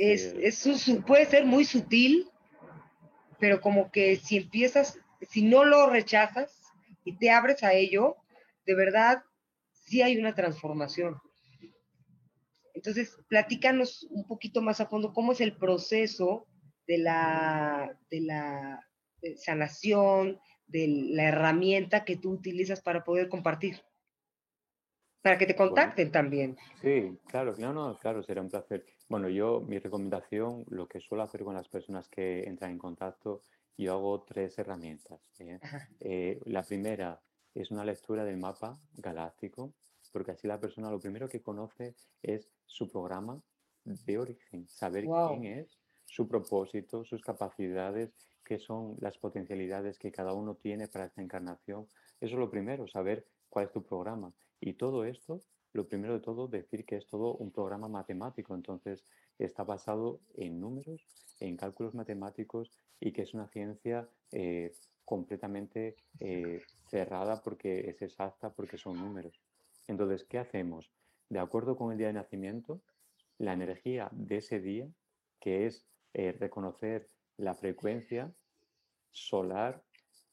[0.02, 0.66] Es,
[1.06, 2.30] puede ser muy sutil,
[3.38, 4.98] pero como que si empiezas,
[5.30, 6.72] si no lo rechazas
[7.04, 8.16] y te abres a ello,
[8.66, 9.24] de verdad,
[9.74, 11.20] sí hay una transformación.
[12.74, 16.48] Entonces, platícanos un poquito más a fondo cómo es el proceso
[16.88, 18.88] de la, de la
[19.36, 23.82] sanación, de la herramienta que tú utilizas para poder compartir.
[25.22, 26.58] Para que te Bueno, contacten también.
[26.82, 28.86] sí, claro, no, no, claro, será un placer.
[29.10, 33.42] Bueno, yo, mi recomendación, lo que suelo hacer con las personas que entran en contacto,
[33.76, 35.20] yo hago tres herramientas.
[35.40, 35.60] ¿eh?
[36.00, 37.20] Eh, la primera
[37.56, 39.74] es una lectura del mapa galáctico,
[40.12, 43.42] porque así la persona lo primero que conoce es su programa
[43.84, 45.44] de origen, saber quién Wow.
[45.44, 51.22] es, su propósito, sus capacidades, qué son las potencialidades que cada uno tiene para esta
[51.22, 51.88] encarnación.
[52.20, 54.34] Eso es lo primero, saber cuál es tu programa.
[54.60, 55.42] Y todo esto,
[55.74, 58.56] lo primero de todo, decir que es todo un programa matemático.
[58.56, 59.04] Entonces,
[59.38, 61.06] está basado en números,
[61.40, 64.74] en cálculos matemáticos y que es una ciencia eh,
[65.06, 69.42] completamente eh, cerrada porque es exacta, porque son números.
[69.88, 70.92] Entonces, ¿qué hacemos?
[71.30, 72.82] De acuerdo con el día de nacimiento,
[73.38, 74.88] la energía de ese día,
[75.40, 78.32] que es eh, reconocer la frecuencia
[79.12, 79.84] solar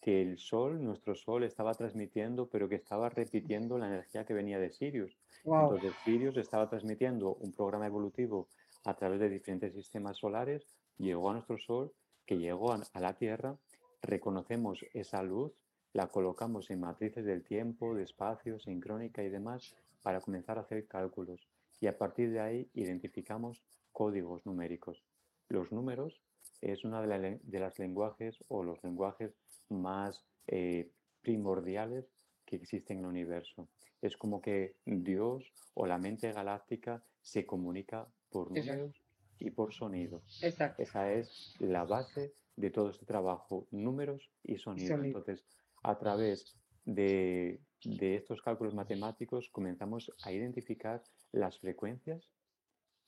[0.07, 4.61] que el Sol, nuestro Sol, estaba transmitiendo, pero que estaba repitiendo la energía que venía
[4.61, 5.19] de Sirius.
[5.43, 5.75] Wow.
[5.75, 8.47] Entonces, Sirius estaba transmitiendo un programa evolutivo
[8.85, 10.65] a través de diferentes sistemas solares,
[10.97, 11.93] llegó a nuestro Sol,
[12.25, 13.57] que llegó a, a la Tierra,
[14.01, 15.51] reconocemos esa luz,
[15.93, 20.87] la colocamos en matrices del tiempo, de espacio, sincrónica y demás, para comenzar a hacer
[20.87, 21.49] cálculos.
[21.81, 25.03] Y a partir de ahí identificamos códigos numéricos.
[25.49, 26.23] Los números
[26.61, 29.35] es una de, la de las lenguajes o los lenguajes
[29.69, 30.91] más eh,
[31.23, 32.07] primordiales
[32.45, 33.69] que existen en el universo.
[34.01, 39.01] Es como que Dios o la mente galáctica se comunica por números Exacto.
[39.41, 40.23] y por sonido.
[40.43, 40.83] Exacto.
[40.83, 44.97] Esa es la base de todo este trabajo, números y sonido.
[44.97, 45.19] sonido.
[45.19, 45.45] Entonces,
[45.83, 51.03] a través de, de estos cálculos matemáticos comenzamos a identificar
[51.33, 52.31] las frecuencias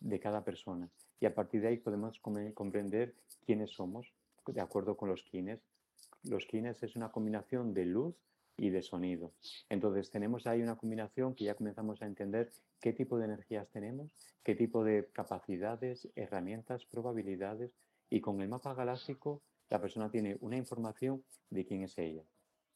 [0.01, 0.91] de cada persona
[1.21, 4.13] y a partir de ahí podemos comprender quiénes somos
[4.47, 5.61] de acuerdo con los kines.
[6.25, 8.15] Los kines es una combinación de luz
[8.57, 9.33] y de sonido.
[9.69, 12.51] Entonces tenemos ahí una combinación que ya comenzamos a entender
[12.81, 17.73] qué tipo de energías tenemos, qué tipo de capacidades, herramientas, probabilidades
[18.11, 22.25] y con el mapa galáctico la persona tiene una información de quién es ella.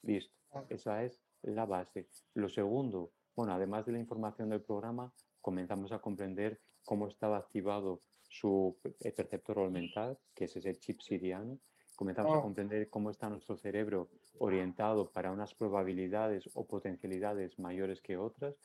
[0.02, 0.34] Listo,
[0.68, 2.08] esa es la base.
[2.34, 8.00] Lo segundo, bueno, además de la información del programa, comenzamos a comprender cómo estaba activado
[8.28, 11.58] su eh, perceptor mental, que es ese chip siriano.
[11.96, 12.42] Comenzamos a Oh.
[12.42, 18.56] comprender cómo está nuestro cerebro orientado para unas probabilidades o potencialidades mayores que otras,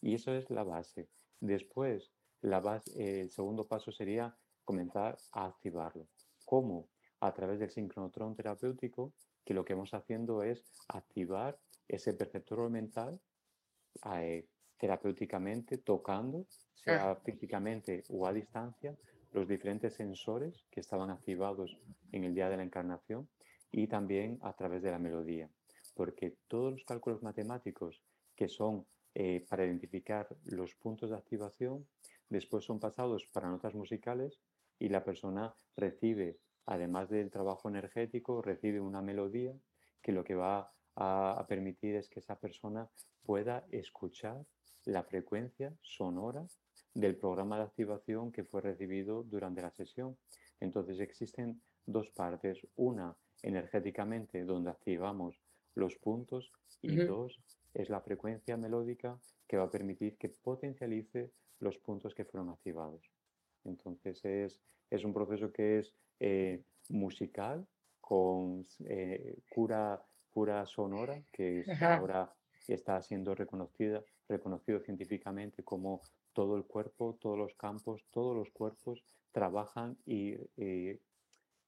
[0.00, 1.08] y eso es la base.
[1.40, 6.06] Después, la base, el segundo paso sería comenzar a activarlo.
[6.44, 6.88] ¿Cómo?
[7.20, 9.12] A través del sincronotrón terapéutico,
[9.44, 13.20] que lo que vamos haciendo es activar ese perceptor mental
[14.14, 14.46] eh,
[14.78, 18.94] terapéuticamente, tocando, sea físicamente o a distancia,
[19.32, 21.76] los diferentes sensores que estaban activados
[22.12, 23.28] en el día de la encarnación
[23.70, 25.50] y también a través de la melodía,
[25.94, 28.02] porque todos los cálculos matemáticos
[28.34, 31.86] que son eh, para identificar los puntos de activación,
[32.28, 34.40] después son pasados para notas musicales
[34.78, 39.54] y la persona recibe, además del trabajo energético, recibe una melodía
[40.02, 42.88] que lo que va a, a permitir es que esa persona
[43.24, 44.44] pueda escuchar
[44.84, 46.46] la frecuencia sonora
[46.96, 50.16] del programa de activación que fue recibido durante la sesión.
[50.60, 55.38] Entonces existen dos partes, una energéticamente donde activamos
[55.74, 57.38] los puntos y dos
[57.74, 61.30] es la frecuencia melódica que va a permitir que potencialice
[61.60, 63.02] los puntos que fueron activados.
[63.64, 67.66] Entonces es, es un proceso que es eh, musical
[68.00, 72.32] con eh, cura, cura sonora que es ahora
[72.66, 76.00] está siendo reconocida, reconocido científicamente como
[76.36, 81.00] todo el cuerpo, todos los campos, todos los cuerpos trabajan y eh,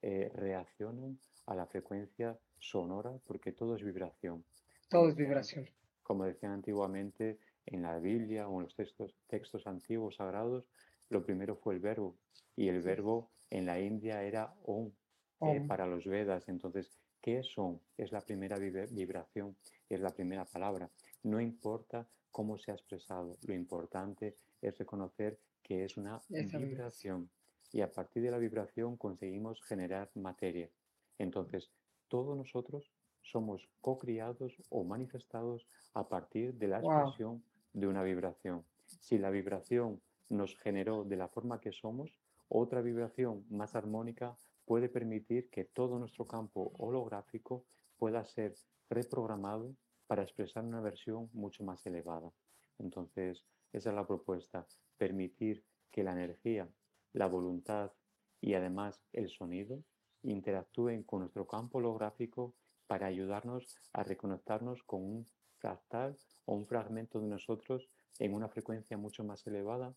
[0.03, 4.45] eh, reaccionan a la frecuencia sonora porque todo es vibración.
[4.91, 5.67] Todo es vibración.
[6.03, 10.65] como decían antiguamente en la Biblia o en los textos, textos antiguos sagrados,
[11.09, 12.15] lo primero fue el verbo
[12.55, 14.93] y el verbo en la India era Om, eh,
[15.39, 15.67] Om.
[15.67, 16.49] para los Vedas.
[16.49, 16.91] Entonces,
[17.23, 17.79] ¿qué es Om?
[17.97, 19.57] Es la primera vibra- vibración,
[19.89, 20.91] es la primera palabra.
[21.23, 27.31] No importa cómo se ha expresado, lo importante es reconocer que es una Esa vibración.
[27.73, 30.71] y a partir de la vibración conseguimos generar materia.
[31.19, 31.71] Entonces,
[32.09, 36.81] todos nosotros somos co-criados o manifestados a partir de la Wow.
[36.81, 38.65] expresión de una vibración.
[39.01, 42.19] Si la vibración nos generó de la forma que somos,
[42.49, 47.67] otra vibración más armónica puede permitir que todo nuestro campo holográfico
[47.99, 48.55] pueda ser
[48.89, 49.75] reprogramado
[50.07, 52.33] para expresar una versión mucho más elevada.
[52.79, 54.67] Entonces, esa es la propuesta,
[54.97, 56.69] permitir que la energía,
[57.13, 57.93] la voluntad
[58.41, 59.83] y además el sonido
[60.23, 62.55] interactúen con nuestro campo holográfico
[62.87, 65.27] para ayudarnos a reconectarnos con un
[65.59, 66.17] fractal
[66.47, 67.89] o un fragmento de nosotros
[68.19, 69.95] en una frecuencia mucho más elevada,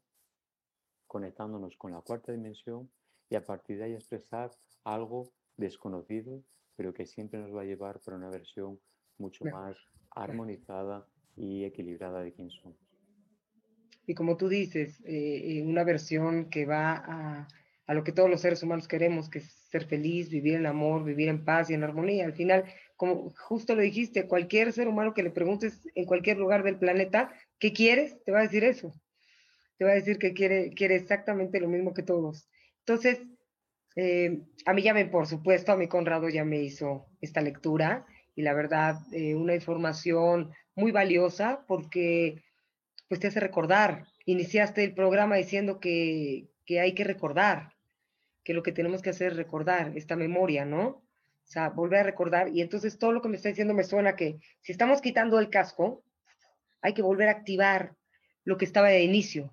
[1.08, 2.92] conectándonos con la cuarta dimensión
[3.30, 4.52] y a partir de ahí expresar
[4.84, 6.44] algo desconocido,
[6.76, 8.80] pero que siempre nos va a llevar para una versión
[9.18, 9.78] mucho más
[10.12, 12.91] armonizada y equilibrada de quién somos.
[14.08, 17.48] Y como tú dices, eh, eh, una versión que va a,
[17.86, 21.04] a, lo que todos los seres humanos queremos, que es ser feliz, vivir en amor,
[21.04, 22.26] vivir en paz y en armonía.
[22.26, 22.66] Al final,
[22.98, 27.32] como justo lo dijiste, cualquier ser humano que le preguntes en cualquier lugar del planeta,
[27.60, 28.22] ¿qué quieres?
[28.24, 28.92] Te va a decir eso.
[29.78, 32.48] Te va a decir que quiere, quiere exactamente lo mismo que todos.
[32.80, 33.20] Entonces,
[33.96, 38.06] eh, a mí ya me, por supuesto, a mí Conrado ya me hizo esta lectura
[38.36, 38.96] y la verdad,
[39.36, 42.42] una información muy valiosa porque
[43.12, 44.08] pues te hace recordar.
[44.24, 47.74] Iniciaste el programa diciendo que, que hay que recordar,
[48.42, 50.88] que lo que tenemos que hacer es recordar esta memoria, ¿no?
[50.88, 51.04] O
[51.44, 52.48] sea, volver a recordar.
[52.56, 55.50] Y entonces todo lo que me está diciendo me suena que si estamos quitando el
[55.50, 56.06] casco,
[56.82, 57.98] hay que volver a activar
[58.46, 59.52] lo que estaba de inicio.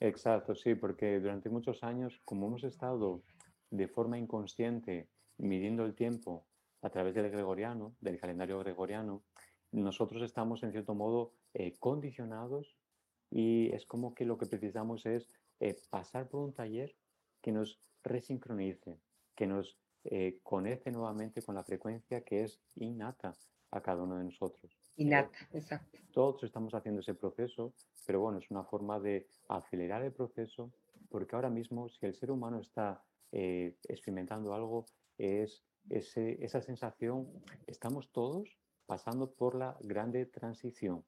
[0.00, 3.22] Exacto, sí, porque durante muchos años, como hemos estado
[3.70, 5.08] de forma inconsciente
[5.38, 6.44] midiendo el tiempo
[6.82, 9.22] a través del gregoriano, del calendario gregoriano,
[9.72, 12.76] nosotros estamos en cierto modo eh, condicionados
[13.30, 15.28] y es como que lo que precisamos es
[15.60, 16.94] eh, pasar por un taller
[17.40, 18.98] que nos resincronice,
[19.34, 23.34] que nos eh, conecte nuevamente con la frecuencia que es innata
[23.70, 24.76] a cada uno de nosotros.
[24.96, 25.98] Innata, exacto.
[26.12, 27.72] Todos estamos haciendo ese proceso,
[28.06, 30.72] pero bueno, es una forma de acelerar el proceso,
[31.08, 33.02] porque ahora mismo si el ser humano está
[33.32, 34.86] eh, experimentando algo,
[35.18, 37.28] es ese, esa sensación,
[37.66, 38.59] estamos todos
[38.90, 41.04] pasando por la grande transición,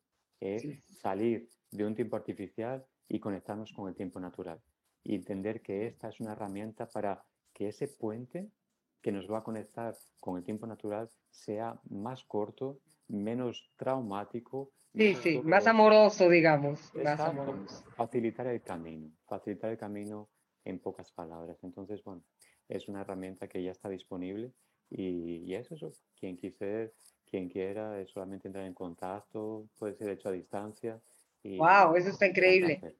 [0.86, 4.60] salir de un tiempo artificial y conectarnos con el tiempo natural.
[5.02, 8.52] Y entender que esta es una herramienta para que ese puente
[9.00, 12.78] que nos va a conectar con el tiempo natural sea más corto,
[13.08, 14.70] menos traumático.
[14.94, 16.94] Sí, sí, más amoroso, digamos.
[16.94, 17.84] Más amoroso.
[17.96, 20.28] Facilitar el camino, facilitar el camino
[20.64, 21.58] en pocas palabras.
[21.64, 22.22] Entonces, bueno,
[22.68, 24.52] es una herramienta que ya está disponible
[24.88, 25.90] y, y es eso.
[26.14, 26.94] Quien quise,
[27.32, 31.00] quien quiera, es solamente entrar en contacto, puede ser hecho a distancia.
[31.42, 32.94] wow, eso está increíble.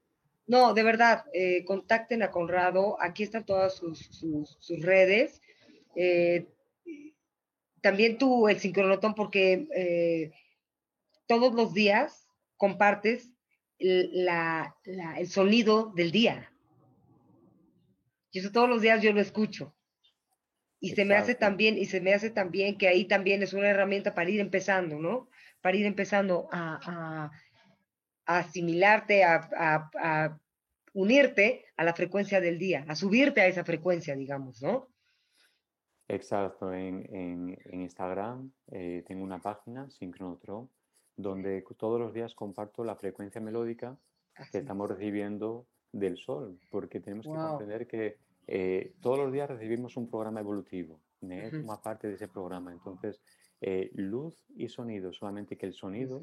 [0.47, 2.97] No, de verdad, eh, contacten a Conrado.
[2.99, 3.99] Aquí están todas sus,
[4.59, 5.43] sus, redes.
[5.95, 6.47] Eh,
[7.83, 10.33] también tú, el sincronotón, porque eh,
[11.27, 12.27] todos los días
[12.57, 13.31] compartes
[13.79, 14.75] el, la,
[15.19, 16.51] el sonido del día.
[18.31, 19.75] Y eso todos los días yo lo escucho.
[20.85, 23.69] Y se me hace también, y se me hace también que ahí también es una
[23.69, 25.29] herramienta para ir empezando, ¿no?
[25.61, 27.31] Para ir empezando a,
[28.27, 30.39] a, asimilarte, a, a,
[30.93, 34.89] unirte a la frecuencia del día, a subirte a esa frecuencia, digamos, ¿no?
[36.09, 40.69] Exacto, en, en, en Instagram eh, tengo una página, Sincronotron,
[41.15, 43.97] donde todos los días comparto la frecuencia melódica
[44.51, 49.97] que estamos recibiendo del Sol, porque tenemos que comprender que eh, todos los días recibimos
[49.97, 51.51] un programa evolutivo, ¿eh?
[51.51, 52.73] forma parte de ese programa.
[52.73, 53.21] Entonces,
[53.61, 56.21] eh, luz y sonido, solamente que el sonido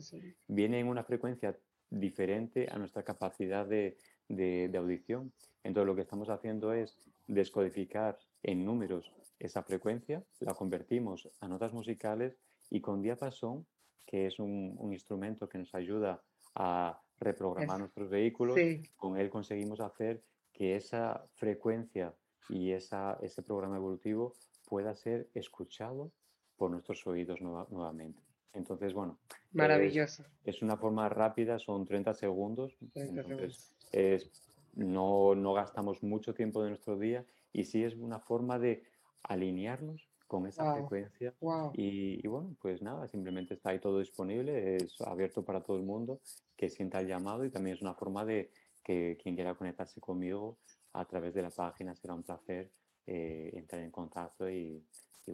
[0.48, 1.58] viene en una frecuencia
[1.90, 3.98] diferente a nuestra capacidad de,
[4.28, 5.32] de, audición.
[5.64, 6.98] Entonces, lo que estamos haciendo es
[7.28, 12.38] descodificar en números esa frecuencia, la convertimos a notas musicales
[12.70, 13.66] y con diapasón,
[14.06, 16.22] que es un, un instrumento que nos ayuda
[16.56, 18.58] a reprogramar nuestros vehículos,
[18.96, 20.22] con él conseguimos hacer
[20.60, 22.14] que esa frecuencia
[22.50, 24.34] y esa, ese programa evolutivo
[24.68, 26.12] pueda ser escuchado
[26.58, 28.22] por nuestros oídos nuevamente.
[28.52, 29.18] Entonces, bueno.
[29.54, 30.26] Maravilloso.
[30.44, 32.78] Es, una forma rápida, son 30 segundos.
[32.94, 38.60] entonces, Es, no, no gastamos mucho tiempo de nuestro día y sí es una forma
[38.60, 38.84] de
[39.24, 41.34] alinearnos con esa frecuencia.
[41.74, 45.84] Y, y, bueno, pues nada, simplemente está ahí todo disponible, es abierto para todo el
[45.84, 46.20] mundo
[46.58, 48.52] que sienta el llamado y también es una forma de
[48.90, 50.58] que quien quiera conectarse conmigo
[50.94, 52.72] a través de la página será un placer
[53.06, 54.84] eh, entrar en contacto y,
[55.28, 55.34] y.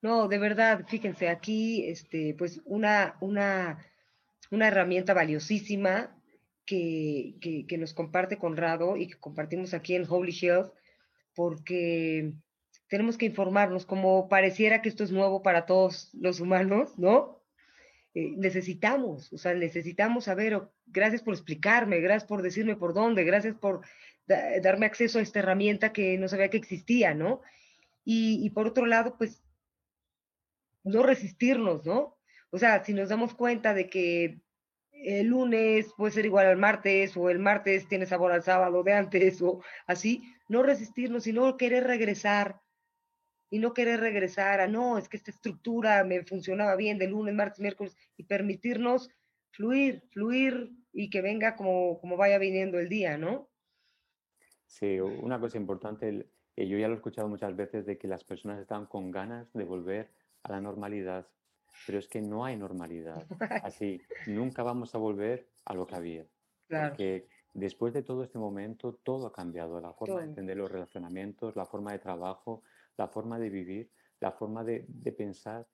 [0.00, 3.86] No, de verdad, fíjense, aquí este, pues una, una,
[4.50, 6.20] una herramienta valiosísima
[6.66, 10.72] que, que, que nos comparte Conrado y que compartimos aquí en Holy Health,
[11.36, 12.32] porque
[12.88, 17.41] tenemos que informarnos, como pareciera que esto es nuevo para todos los humanos, ¿no?
[18.14, 23.56] Eh, necesitamos, o sea, necesitamos saber, gracias por explicarme, gracias por decirme por dónde, gracias
[23.56, 23.80] por
[24.26, 27.42] darme acceso a esta herramienta que no sabía que existía, ¿no?
[28.04, 29.42] Y, por otro lado, pues,
[30.84, 32.16] no resistirnos, ¿no?
[32.50, 34.40] O sea, si nos damos cuenta de que
[34.92, 38.92] el lunes puede ser igual al martes o el martes tiene sabor al sábado de
[38.92, 42.60] antes o así, no resistirnos, sino querer regresar
[43.52, 47.34] y no querer regresar a, no, es que esta estructura me funcionaba bien de lunes,
[47.34, 49.10] martes, miércoles, y permitirnos
[49.50, 53.50] fluir, fluir y que venga como, como vaya viniendo el día, ¿no?
[54.64, 58.24] Sí, una cosa importante, y yo ya lo he escuchado muchas veces, de que las
[58.24, 60.08] personas están con ganas de volver
[60.44, 61.28] a la normalidad,
[61.86, 63.22] pero es que no hay normalidad.
[63.66, 66.26] Así, nunca vamos a volver a lo que había.
[66.70, 69.78] Porque después de todo este momento, todo ha cambiado.
[69.78, 72.62] La forma de entender los relacionamientos, la forma de trabajo,
[72.96, 73.90] la forma de vivir,
[74.20, 75.66] la forma de, de pensar,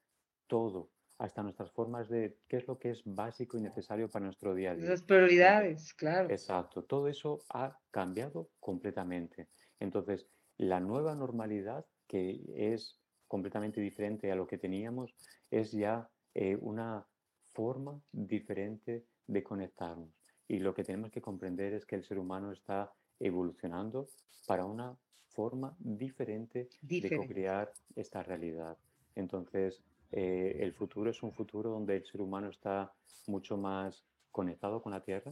[0.47, 4.55] todo hasta nuestras formas de qué es lo que es básico y necesario para nuestro
[4.55, 4.89] día a día.
[4.89, 6.31] Las prioridades, claro.
[6.31, 9.49] Exacto, todo eso ha cambiado completamente.
[9.81, 15.15] Entonces, la nueva normalidad, que es completamente diferente a lo que teníamos,
[15.51, 17.07] es ya eh, una
[17.53, 20.11] forma diferente de conectarnos.
[20.47, 24.09] Y lo que tenemos que comprender es que el ser humano está evolucionando
[24.47, 24.97] para una
[25.39, 27.09] forma diferente, diferente.
[27.09, 28.77] de co-crear esta realidad.
[29.15, 29.81] Entonces,
[30.11, 32.93] eh, el futuro es un futuro donde el ser humano está
[33.29, 35.31] mucho más conectado con la Tierra.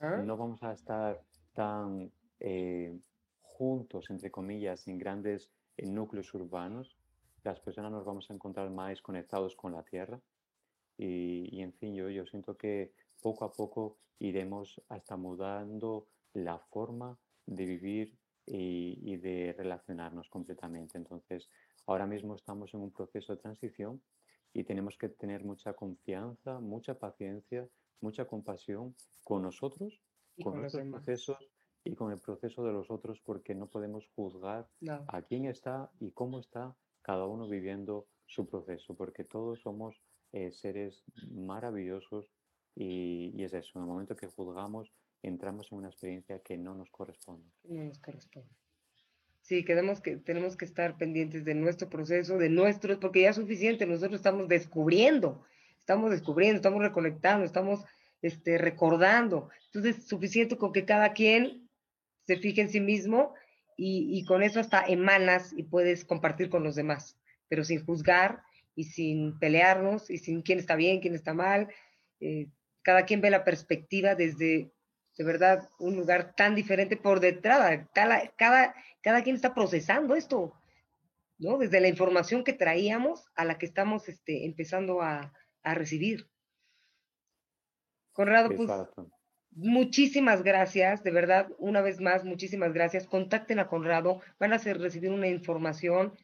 [0.00, 0.16] ¿Ah?
[0.26, 2.10] No vamos a estar tan
[2.40, 2.98] eh,
[3.42, 6.96] juntos, entre comillas, en grandes núcleos urbanos.
[7.44, 10.20] Las personas nos vamos a encontrar más conectados con la Tierra.
[10.98, 17.16] Y, en fin, yo, yo siento que poco a poco iremos hasta mudando la forma
[17.46, 20.98] de vivir y, y de relacionarnos completamente.
[20.98, 21.48] Entonces,
[21.86, 24.02] Ahora mismo estamos en un proceso de transición
[24.52, 27.68] y tenemos que tener mucha confianza, mucha paciencia,
[28.00, 30.00] mucha compasión con nosotros,
[30.42, 31.38] con, nuestros procesos
[31.84, 34.68] y con el proceso de los otros, porque no podemos juzgar
[35.08, 40.00] a quién está y cómo está cada uno viviendo su proceso, porque todos somos
[40.32, 42.30] eh, seres maravillosos
[42.74, 46.74] y, y, es eso, en el momento que juzgamos entramos en una experiencia que no
[46.74, 47.48] nos corresponde.
[47.64, 48.48] No nos corresponde.
[49.42, 53.36] Sí, queremos que, tenemos que estar pendientes de nuestro proceso, de nuestros, porque ya es
[53.36, 55.44] suficiente, nosotros estamos descubriendo,
[55.78, 57.84] estamos descubriendo, estamos reconectando, estamos
[58.22, 59.48] este, recordando.
[59.66, 61.68] Entonces, suficiente con que cada quien
[62.26, 63.34] se fije en sí mismo
[63.76, 67.18] y, y, con eso hasta emanas y puedes compartir con los demás,
[67.48, 68.42] pero sin juzgar
[68.76, 71.68] y sin pelearnos y sin quién está bien, quién está mal.
[72.20, 72.48] Eh,
[72.82, 74.70] cada quien ve la perspectiva desde
[75.16, 77.86] de verdad, un lugar tan diferente por detrás.
[77.94, 80.54] Cada, cada, cada quien está procesando esto,
[81.38, 81.58] ¿no?
[81.58, 85.32] Desde la información que traíamos a la que estamos este, empezando a,
[85.62, 86.28] a recibir.
[88.12, 88.70] Conrado, pues,
[89.50, 93.06] muchísimas gracias, de verdad, una vez más, muchísimas gracias.
[93.06, 96.14] Contacten a Conrado, van a hacer, recibir una información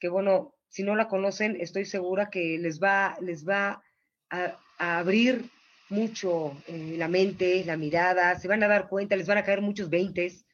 [0.00, 3.82] que, bueno, si no la conocen, estoy segura que les va, les va
[4.30, 5.50] a, a abrir
[5.90, 9.60] mucho eh, la mente, la mirada, se van a dar cuenta, les van a caer
[9.60, 10.44] muchos veintes,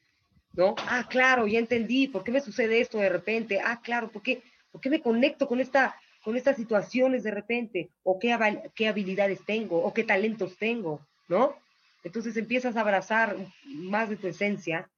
[0.53, 0.75] ¿no?
[0.77, 3.59] Ah, claro, ya entendí, ¿por qué me sucede esto de repente?
[3.63, 7.89] Ah, claro, ¿por qué, ¿por qué me conecto con, esta, con estas situaciones de repente?
[8.03, 8.37] ¿O qué,
[8.73, 9.83] qué habilidades tengo?
[9.83, 11.05] ¿O qué talentos tengo?
[11.27, 11.55] ¿No?
[12.03, 14.89] Entonces empiezas a abrazar más de tu esencia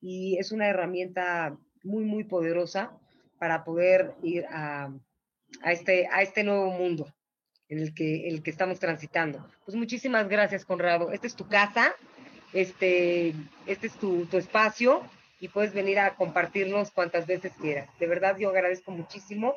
[0.00, 2.90] y es una herramienta muy, muy poderosa
[3.38, 4.90] para poder ir a,
[5.62, 7.06] a, este, a este nuevo mundo
[7.74, 9.44] en el que, el que estamos transitando.
[9.64, 11.10] Pues muchísimas gracias, Conrado.
[11.10, 11.92] Esta es tu casa,
[12.52, 13.34] este,
[13.66, 15.02] este es tu, tu espacio
[15.40, 17.90] y puedes venir a compartirnos cuantas veces quieras.
[17.98, 19.54] De verdad, yo agradezco muchísimo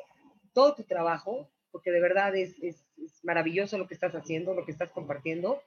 [0.52, 4.64] todo tu trabajo, porque de verdad es, es, es maravilloso lo que estás haciendo, lo
[4.64, 5.62] que estás compartiendo,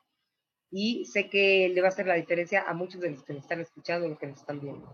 [0.69, 3.43] y sé que le va a hacer la diferencia a muchos de los que nos
[3.43, 4.93] están escuchando, los que nos están viendo.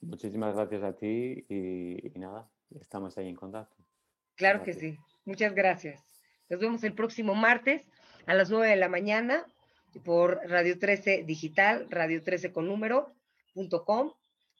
[0.00, 3.76] Muchísimas gracias a ti y, y nada, estamos ahí en contacto.
[4.36, 4.76] Claro gracias.
[4.78, 4.98] que sí.
[5.24, 6.02] Muchas gracias.
[6.48, 7.86] Nos vemos el próximo martes
[8.26, 9.46] a las 9 de la mañana
[10.04, 14.12] por Radio 13 Digital, Radio 13 con número.com.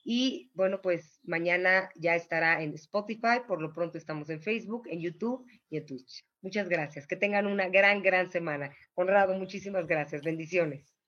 [0.02, 5.00] Y bueno, pues mañana ya estará en Spotify, por lo pronto estamos en Facebook, en
[5.00, 6.24] YouTube y en Twitch.
[6.40, 8.74] Muchas gracias, que tengan una gran, gran semana.
[8.94, 10.99] Conrado, muchísimas gracias, bendiciones.